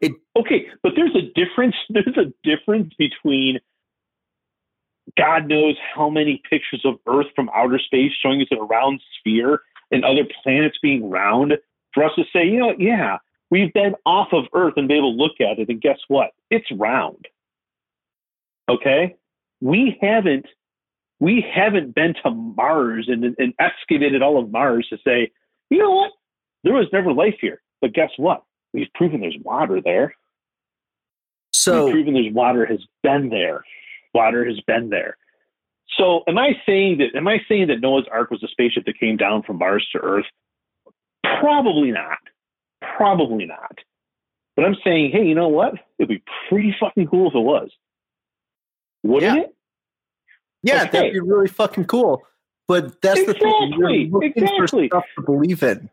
[0.01, 1.75] It, okay, but there's a difference.
[1.89, 3.59] There's a difference between
[5.17, 9.63] God knows how many pictures of Earth from outer space showing us a round sphere
[9.91, 11.55] and other planets being round
[11.95, 13.19] for us to say, you know, yeah,
[13.51, 16.31] we've been off of Earth and be able to look at it, and guess what?
[16.51, 17.27] It's round.
[18.69, 19.17] Okay,
[19.61, 20.47] we haven't
[21.21, 25.33] we haven't been to Mars and, and excavated all of Mars to say,
[25.71, 26.13] you know what?
[26.65, 27.61] There was never life here.
[27.81, 28.45] But guess what?
[28.73, 30.15] We've proven there's water there.
[31.53, 33.65] So We've proven there's water has been there.
[34.19, 35.17] Water has been there.
[35.97, 38.99] So am I saying that am I saying that Noah's Ark was a spaceship that
[38.99, 40.27] came down from Mars to Earth?
[41.41, 42.19] Probably not.
[42.97, 43.79] Probably not.
[44.57, 45.75] But I'm saying, hey, you know what?
[45.99, 47.71] It'd be pretty fucking cool if it was.
[49.05, 49.43] Wouldn't yeah.
[49.43, 49.55] it?
[50.63, 50.91] Yeah, okay.
[50.91, 52.23] that'd be really fucking cool.
[52.67, 53.49] But that's exactly.
[53.51, 53.75] the thing.
[53.79, 54.89] You're looking exactly.
[54.89, 55.89] for stuff to believe in.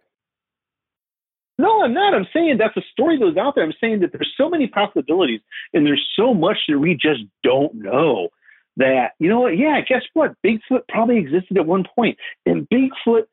[1.57, 2.13] No, I'm not.
[2.13, 3.63] I'm saying that's a story that's out there.
[3.63, 5.39] I'm saying that there's so many possibilities
[5.73, 8.29] and there's so much that we just don't know
[8.77, 9.57] that, you know what?
[9.57, 10.33] Yeah, guess what?
[10.45, 13.23] Bigfoot probably existed at one point, and Bigfoot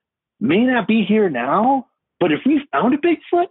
[0.41, 1.87] may not be here now,
[2.21, 3.47] but if we found a Bigfoot,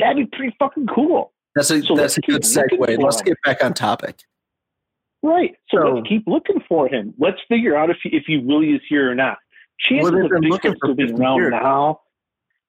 [0.00, 1.32] that'd be pretty fucking cool.
[1.54, 3.02] That's a, so that's a good segue.
[3.02, 4.20] Let's get back on topic.
[5.22, 5.54] Right.
[5.70, 7.14] So, so, let's keep looking for him.
[7.18, 9.38] Let's figure out if he, if he really is here or not.
[9.88, 11.52] Chances well, of Bigfoot still being around years.
[11.52, 12.00] now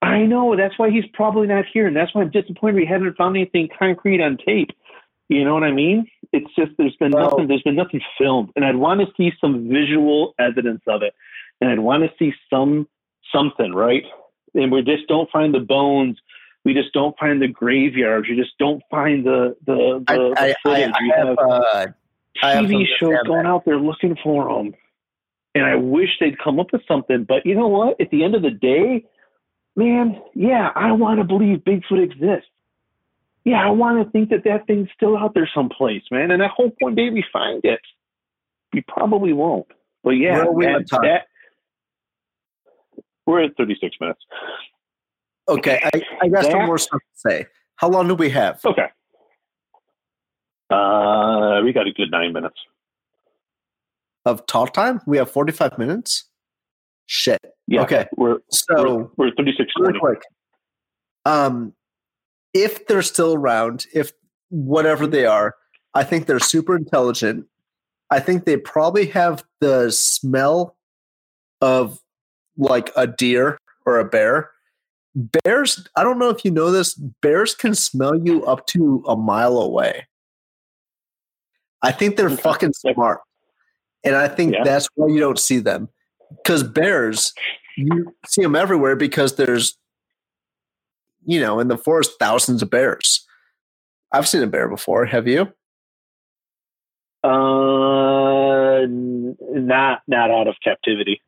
[0.02, 0.56] I know.
[0.56, 1.86] That's why he's probably not here.
[1.86, 4.70] And that's why I'm disappointed we haven't found anything concrete on tape.
[5.28, 6.08] You know what I mean?
[6.32, 8.50] It's just there's been well, nothing there's been nothing filmed.
[8.56, 11.14] And I'd want to see some visual evidence of it.
[11.60, 12.88] And I'd want to see some
[13.32, 14.04] something, right?
[14.54, 16.18] And we just don't find the bones.
[16.64, 18.28] We just don't find the graveyards.
[18.28, 20.92] You just don't find the the, the, I, the footage.
[20.94, 21.86] I, I, have, uh,
[22.42, 24.74] TV shows going out there looking for them.
[25.54, 27.24] And I wish they'd come up with something.
[27.24, 28.00] But you know what?
[28.00, 29.04] At the end of the day,
[29.80, 32.50] man, yeah, I want to believe Bigfoot exists.
[33.44, 36.30] Yeah, I want to think that that thing's still out there someplace, man.
[36.30, 37.80] And I hope one day we find it.
[38.72, 39.66] We probably won't.
[40.04, 41.22] But yeah, that,
[43.26, 44.20] we're at 36 minutes.
[45.48, 47.46] Okay, I, I got that, some more stuff to say.
[47.76, 48.60] How long do we have?
[48.64, 48.86] Okay.
[50.68, 52.56] Uh, we got a good nine minutes.
[54.26, 55.00] Of talk time?
[55.06, 56.29] We have 45 minutes?
[57.12, 57.40] Shit.
[57.66, 57.82] Yeah.
[57.82, 58.06] Okay.
[58.16, 60.22] We're so we're, we're 36 really quick.
[61.24, 61.72] Um,
[62.54, 64.12] if they're still around, if
[64.50, 65.56] whatever they are,
[65.92, 67.46] I think they're super intelligent.
[68.12, 70.76] I think they probably have the smell
[71.60, 71.98] of
[72.56, 74.52] like a deer or a bear.
[75.16, 79.16] Bears, I don't know if you know this, bears can smell you up to a
[79.16, 80.06] mile away.
[81.82, 83.18] I think they're fucking smart.
[84.04, 84.62] And I think yeah.
[84.62, 85.88] that's why you don't see them
[86.36, 87.32] because bears,
[87.76, 89.78] you see them everywhere because there's,
[91.24, 93.26] you know, in the forest, thousands of bears.
[94.12, 95.06] I've seen a bear before.
[95.06, 95.52] Have you?
[97.22, 101.20] Uh, not not out of captivity.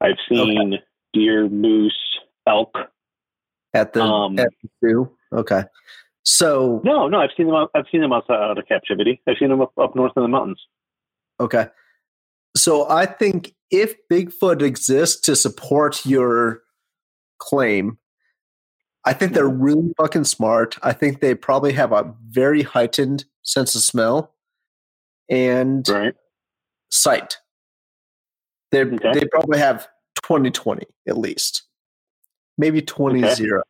[0.00, 0.82] I've seen okay.
[1.12, 1.98] deer, moose,
[2.46, 2.74] elk
[3.74, 5.10] at the um, at the zoo.
[5.32, 5.64] Okay,
[6.24, 7.66] so no, no, I've seen them.
[7.74, 9.20] I've seen them outside out of captivity.
[9.26, 10.62] I've seen them up, up north in the mountains.
[11.38, 11.66] Okay,
[12.64, 16.62] so I think if Bigfoot exists to support your
[17.38, 17.98] claim,
[19.04, 20.78] I think they're really fucking smart.
[20.82, 24.34] I think they probably have a very heightened sense of smell
[25.28, 26.14] and right.
[26.88, 27.36] sight.
[28.72, 29.12] They okay.
[29.12, 29.86] they probably have
[30.22, 31.64] 2020 at least.
[32.56, 33.34] Maybe 20 okay.
[33.34, 33.62] zero.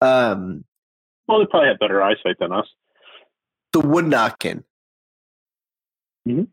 [0.00, 0.64] Um
[1.28, 2.66] well they probably have better eyesight than us.
[3.72, 4.64] The wood knocking.
[6.26, 6.44] Mm-hmm.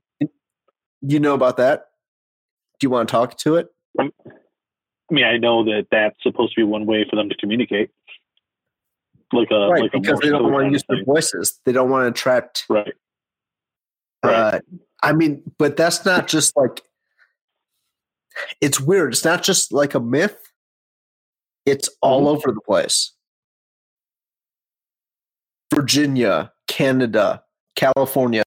[1.02, 1.88] You know about that?
[2.80, 3.70] Do you want to talk to it?
[4.00, 4.10] I
[5.10, 7.90] mean, I know that that's supposed to be one way for them to communicate.
[9.34, 11.60] Like a right, like because they don't want to use their voices.
[11.66, 12.66] They don't want to attract.
[12.70, 12.94] Right.
[14.24, 14.62] Uh, right.
[15.04, 16.82] I mean, but that's not just like.
[18.62, 19.14] It's weird.
[19.14, 20.38] It's not just like a myth.
[21.66, 22.28] It's all mm-hmm.
[22.28, 23.14] over the place.
[25.74, 27.44] Virginia, Canada,
[27.76, 28.44] California,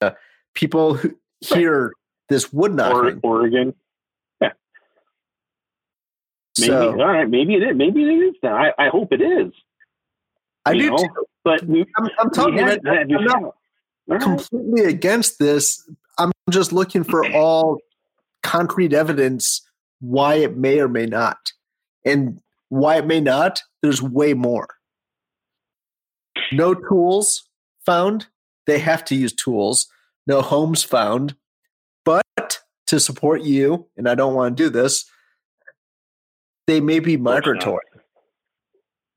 [0.54, 1.92] people who hear
[2.28, 3.20] this wood knocking.
[3.22, 3.74] Oregon.
[4.40, 4.52] Yeah.
[6.58, 7.28] Maybe so, all right.
[7.28, 7.76] Maybe it is.
[7.76, 8.34] Maybe it is.
[8.42, 9.52] I, I hope it is.
[10.64, 10.96] I do.
[11.44, 13.54] But we, I'm, I'm telling you, I'm not
[14.06, 14.20] right.
[14.20, 15.88] completely against this.
[16.18, 17.78] I'm just looking for all
[18.42, 19.60] concrete evidence
[20.00, 21.52] why it may or may not,
[22.04, 23.62] and why it may not.
[23.82, 24.68] There's way more.
[26.52, 27.48] No tools
[27.84, 28.26] found.
[28.66, 29.86] They have to use tools.
[30.26, 31.36] No homes found
[32.86, 35.10] to support you, and I don't want to do this,
[36.66, 37.84] they may be migratory.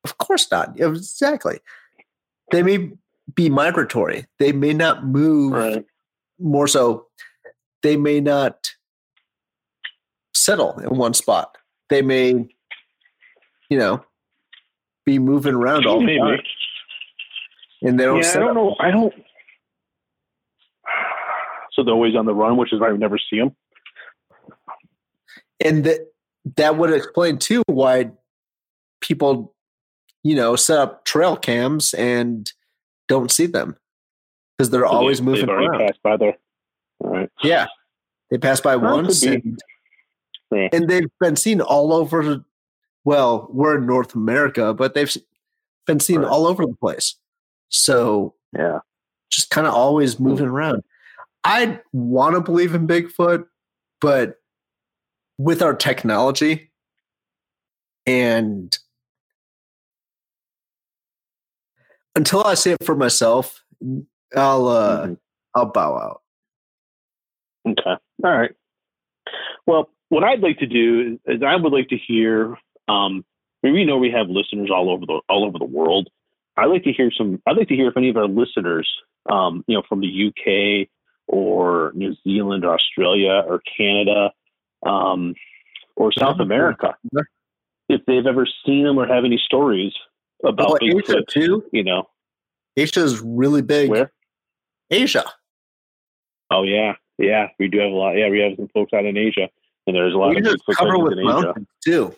[0.04, 0.80] Of course not.
[0.80, 1.60] Exactly.
[2.52, 2.92] They may
[3.34, 4.26] be migratory.
[4.40, 5.86] They may not move right.
[6.40, 7.08] more so.
[7.84, 8.72] They may not
[10.34, 11.58] settle in one spot.
[11.90, 12.48] They may,
[13.70, 14.04] you know,
[15.06, 16.40] be moving around all the time.
[17.82, 18.24] And they don't.
[18.24, 18.76] Yeah, I don't know.
[18.80, 19.14] I don't
[21.74, 23.56] so they're always on the run, which is why we never see them.
[25.64, 26.12] And that
[26.56, 28.12] that would explain too why
[29.02, 29.54] people,
[30.24, 32.52] you know, set up trail cams and
[33.08, 33.76] don't see them
[34.58, 35.80] because they're so always they, moving around.
[35.80, 36.38] Passed by there.
[37.00, 37.30] All right.
[37.44, 37.68] Yeah,
[38.30, 39.60] they pass by well, once, and,
[40.52, 40.70] yeah.
[40.72, 42.44] and they've been seen all over.
[43.04, 45.16] Well, we're in North America, but they've
[45.86, 46.30] been seen right.
[46.30, 47.16] all over the place.
[47.70, 48.80] So yeah,
[49.30, 50.26] just kind of always hmm.
[50.26, 50.84] moving around.
[51.44, 53.46] I want to believe in Bigfoot,
[54.02, 54.36] but
[55.38, 56.72] with our technology
[58.06, 58.78] and
[62.16, 63.64] until I see it for myself,
[64.36, 65.14] I'll uh mm-hmm.
[65.54, 66.22] I'll bow out.
[67.68, 68.02] Okay.
[68.24, 68.52] All right.
[69.66, 72.58] Well, what I'd like to do is, is I would like to hear
[72.88, 73.24] um
[73.62, 76.10] we know we have listeners all over the all over the world.
[76.56, 78.90] I'd like to hear some I'd like to hear if any of our listeners
[79.30, 80.88] um, you know, from the UK
[81.28, 84.32] or New Zealand or Australia or Canada
[84.86, 85.34] um,
[85.96, 86.96] or South America,
[87.90, 89.94] if they've ever seen them or have any stories
[90.44, 91.64] about oh, Asia too.
[91.72, 92.08] You know,
[92.76, 93.90] Asia's really big.
[93.90, 94.12] Where?
[94.90, 95.26] Asia.
[96.52, 97.48] Oh yeah, yeah.
[97.60, 98.12] We do have a lot.
[98.12, 99.50] Yeah, we have some folks out in Asia,
[99.86, 101.54] and there's a lot we of just cover with in Asia
[101.84, 102.16] too.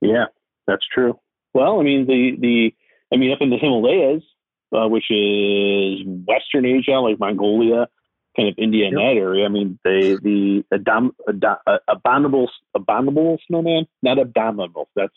[0.00, 0.26] Yeah,
[0.66, 1.18] that's true.
[1.54, 2.74] Well, I mean the the
[3.12, 4.22] I mean up in the Himalayas,
[4.74, 7.88] uh, which is Western Asia, like Mongolia,
[8.36, 9.14] kind of India and yep.
[9.14, 9.44] that area.
[9.44, 14.88] I mean, they the uh, abominable abominable snowman, not abominable.
[14.94, 15.14] That's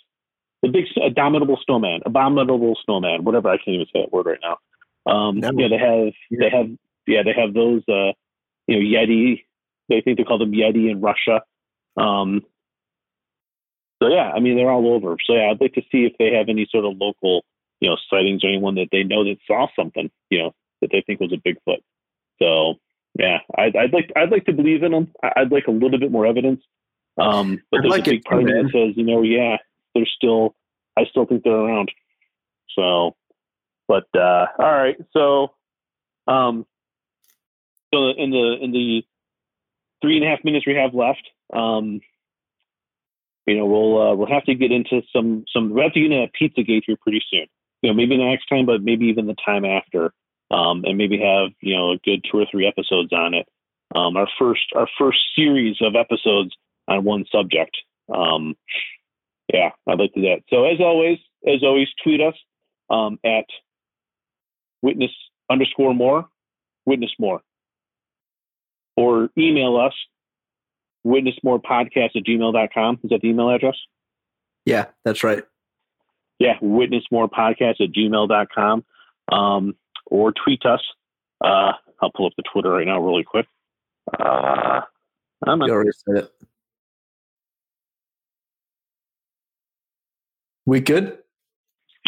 [0.61, 3.24] the big abominable snowman, abominable snowman.
[3.24, 4.57] Whatever I can't even say that word right now.
[5.11, 5.51] Um, no.
[5.53, 6.70] Yeah, they have they have
[7.07, 8.13] yeah they have those uh,
[8.67, 9.43] you know Yeti.
[9.89, 11.41] They think they call them Yeti in Russia.
[11.97, 12.41] Um,
[14.01, 15.17] so yeah, I mean they're all over.
[15.26, 17.43] So yeah, I'd like to see if they have any sort of local
[17.80, 21.01] you know sightings or anyone that they know that saw something you know that they
[21.05, 21.82] think was a Bigfoot.
[22.41, 22.80] So
[23.20, 25.11] yeah, I'd, I'd like I'd like to believe in them.
[25.22, 26.63] I'd like a little bit more evidence.
[27.17, 29.57] Um, but I'd there's like a big part of me that says, you know, yeah,
[29.93, 30.55] they're still.
[30.97, 31.91] I still think they're around.
[32.76, 33.15] So,
[33.88, 34.95] but uh, all right.
[35.11, 35.51] So,
[36.28, 36.65] um,
[37.93, 39.03] so in the in the
[40.01, 41.99] three and a half minutes we have left, um,
[43.45, 45.74] you know, we'll uh, we'll have to get into some some.
[45.74, 47.47] we have to get into Pizzagate here pretty soon.
[47.82, 50.13] You know, maybe next time, but maybe even the time after
[50.52, 53.47] um, and maybe have you know a good two or three episodes on it.
[53.95, 56.56] Um, our first our first series of episodes
[56.88, 57.76] on one subject.
[58.14, 58.56] Um,
[59.54, 60.43] yeah, I'd like to do that.
[60.50, 62.36] So as always, as always, tweet us
[62.89, 63.45] um, at
[64.82, 65.12] witness
[65.50, 66.28] underscore more,
[66.86, 67.41] witness more,
[68.95, 69.93] or email us
[71.06, 73.00] witnessmorepodcast at gmail.com.
[73.04, 73.76] Is that the email address?
[74.66, 75.43] Yeah, that's right.
[76.39, 78.86] Yeah, witnessmorepodcast at gmail.com.
[79.32, 79.76] Um,
[80.10, 80.82] or tweet us.
[81.43, 83.47] Uh, I'll pull up the Twitter right now, really quick.
[84.20, 84.82] Uh,
[85.47, 86.32] I'm you already said it.
[90.66, 91.18] We good?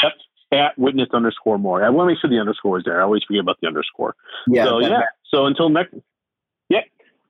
[0.02, 0.12] Yep.
[0.54, 1.84] At witness underscore more.
[1.84, 3.00] I want to make sure the underscore is there.
[3.00, 4.16] I always forget about the underscore.
[4.48, 4.66] Yeah.
[4.66, 5.02] So yeah.
[5.26, 5.96] So until next.
[6.70, 6.82] Yeah.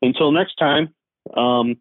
[0.01, 0.93] Until next time.
[1.37, 1.77] Um,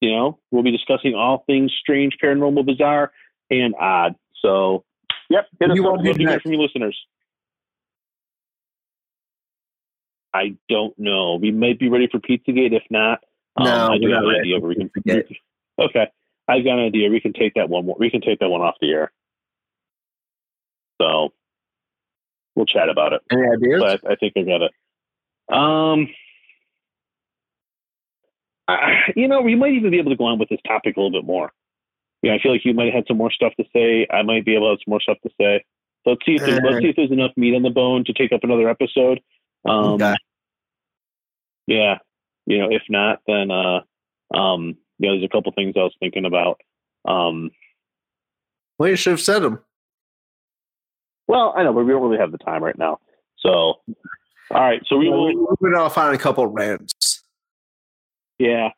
[0.00, 3.10] you know, we'll be discussing all things strange, paranormal, bizarre,
[3.50, 4.14] and odd.
[4.40, 4.84] So,
[5.28, 5.46] yep.
[5.58, 6.00] Hit us you up.
[6.00, 6.96] We'll from your listeners.
[10.38, 11.36] I don't know.
[11.40, 12.72] We might be ready for Pizzagate.
[12.72, 13.24] If not,
[13.56, 14.60] um, no, I do have an idea.
[14.60, 14.90] we can,
[15.78, 16.06] okay,
[16.46, 17.10] I got an idea.
[17.10, 17.90] We can take that one.
[17.98, 19.12] We can take that one off the air.
[21.00, 21.32] So
[22.54, 23.22] we'll chat about it.
[23.32, 23.80] Any ideas?
[23.80, 24.72] But I think I got it.
[25.50, 26.08] Um,
[28.68, 31.00] I, you know, we might even be able to go on with this topic a
[31.00, 31.52] little bit more.
[32.22, 34.06] Yeah, I feel like you might have some more stuff to say.
[34.10, 35.64] I might be able to have some more stuff to say.
[36.04, 38.12] let's see if there's, uh, let's see if there's enough meat on the bone to
[38.12, 39.20] take up another episode.
[39.64, 40.14] Um, okay.
[41.68, 41.98] Yeah,
[42.46, 43.80] you know, if not, then uh,
[44.34, 46.58] um, yeah, there's a couple things I was thinking about.
[47.06, 47.50] Um,
[48.78, 49.60] well, you should have said them.
[51.26, 53.00] Well, I know, but we don't really have the time right now.
[53.40, 53.82] So, all
[54.50, 55.56] right, so we will.
[55.60, 57.22] We're gonna find a couple rants.
[58.38, 58.70] Yeah.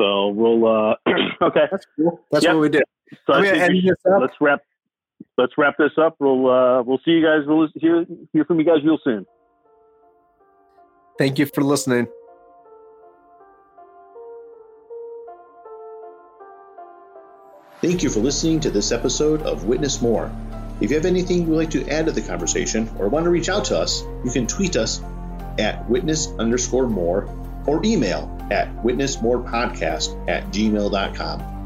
[0.00, 0.64] So we'll.
[0.64, 0.94] uh
[1.42, 1.66] Okay.
[1.70, 2.20] That's cool.
[2.30, 2.54] That's yep.
[2.54, 2.84] what we did.
[3.26, 4.60] So I mean, we let's wrap.
[5.36, 6.16] Let's wrap this up.
[6.20, 7.46] We'll uh we'll see you guys.
[7.46, 9.26] We'll hear hear from you guys real soon.
[11.18, 12.06] Thank you for listening.
[17.80, 20.32] Thank you for listening to this episode of Witness More.
[20.80, 23.48] If you have anything you'd like to add to the conversation or want to reach
[23.48, 25.00] out to us, you can tweet us
[25.60, 27.32] at witness underscore more
[27.66, 31.57] or email at witnessmorepodcast at gmail.com.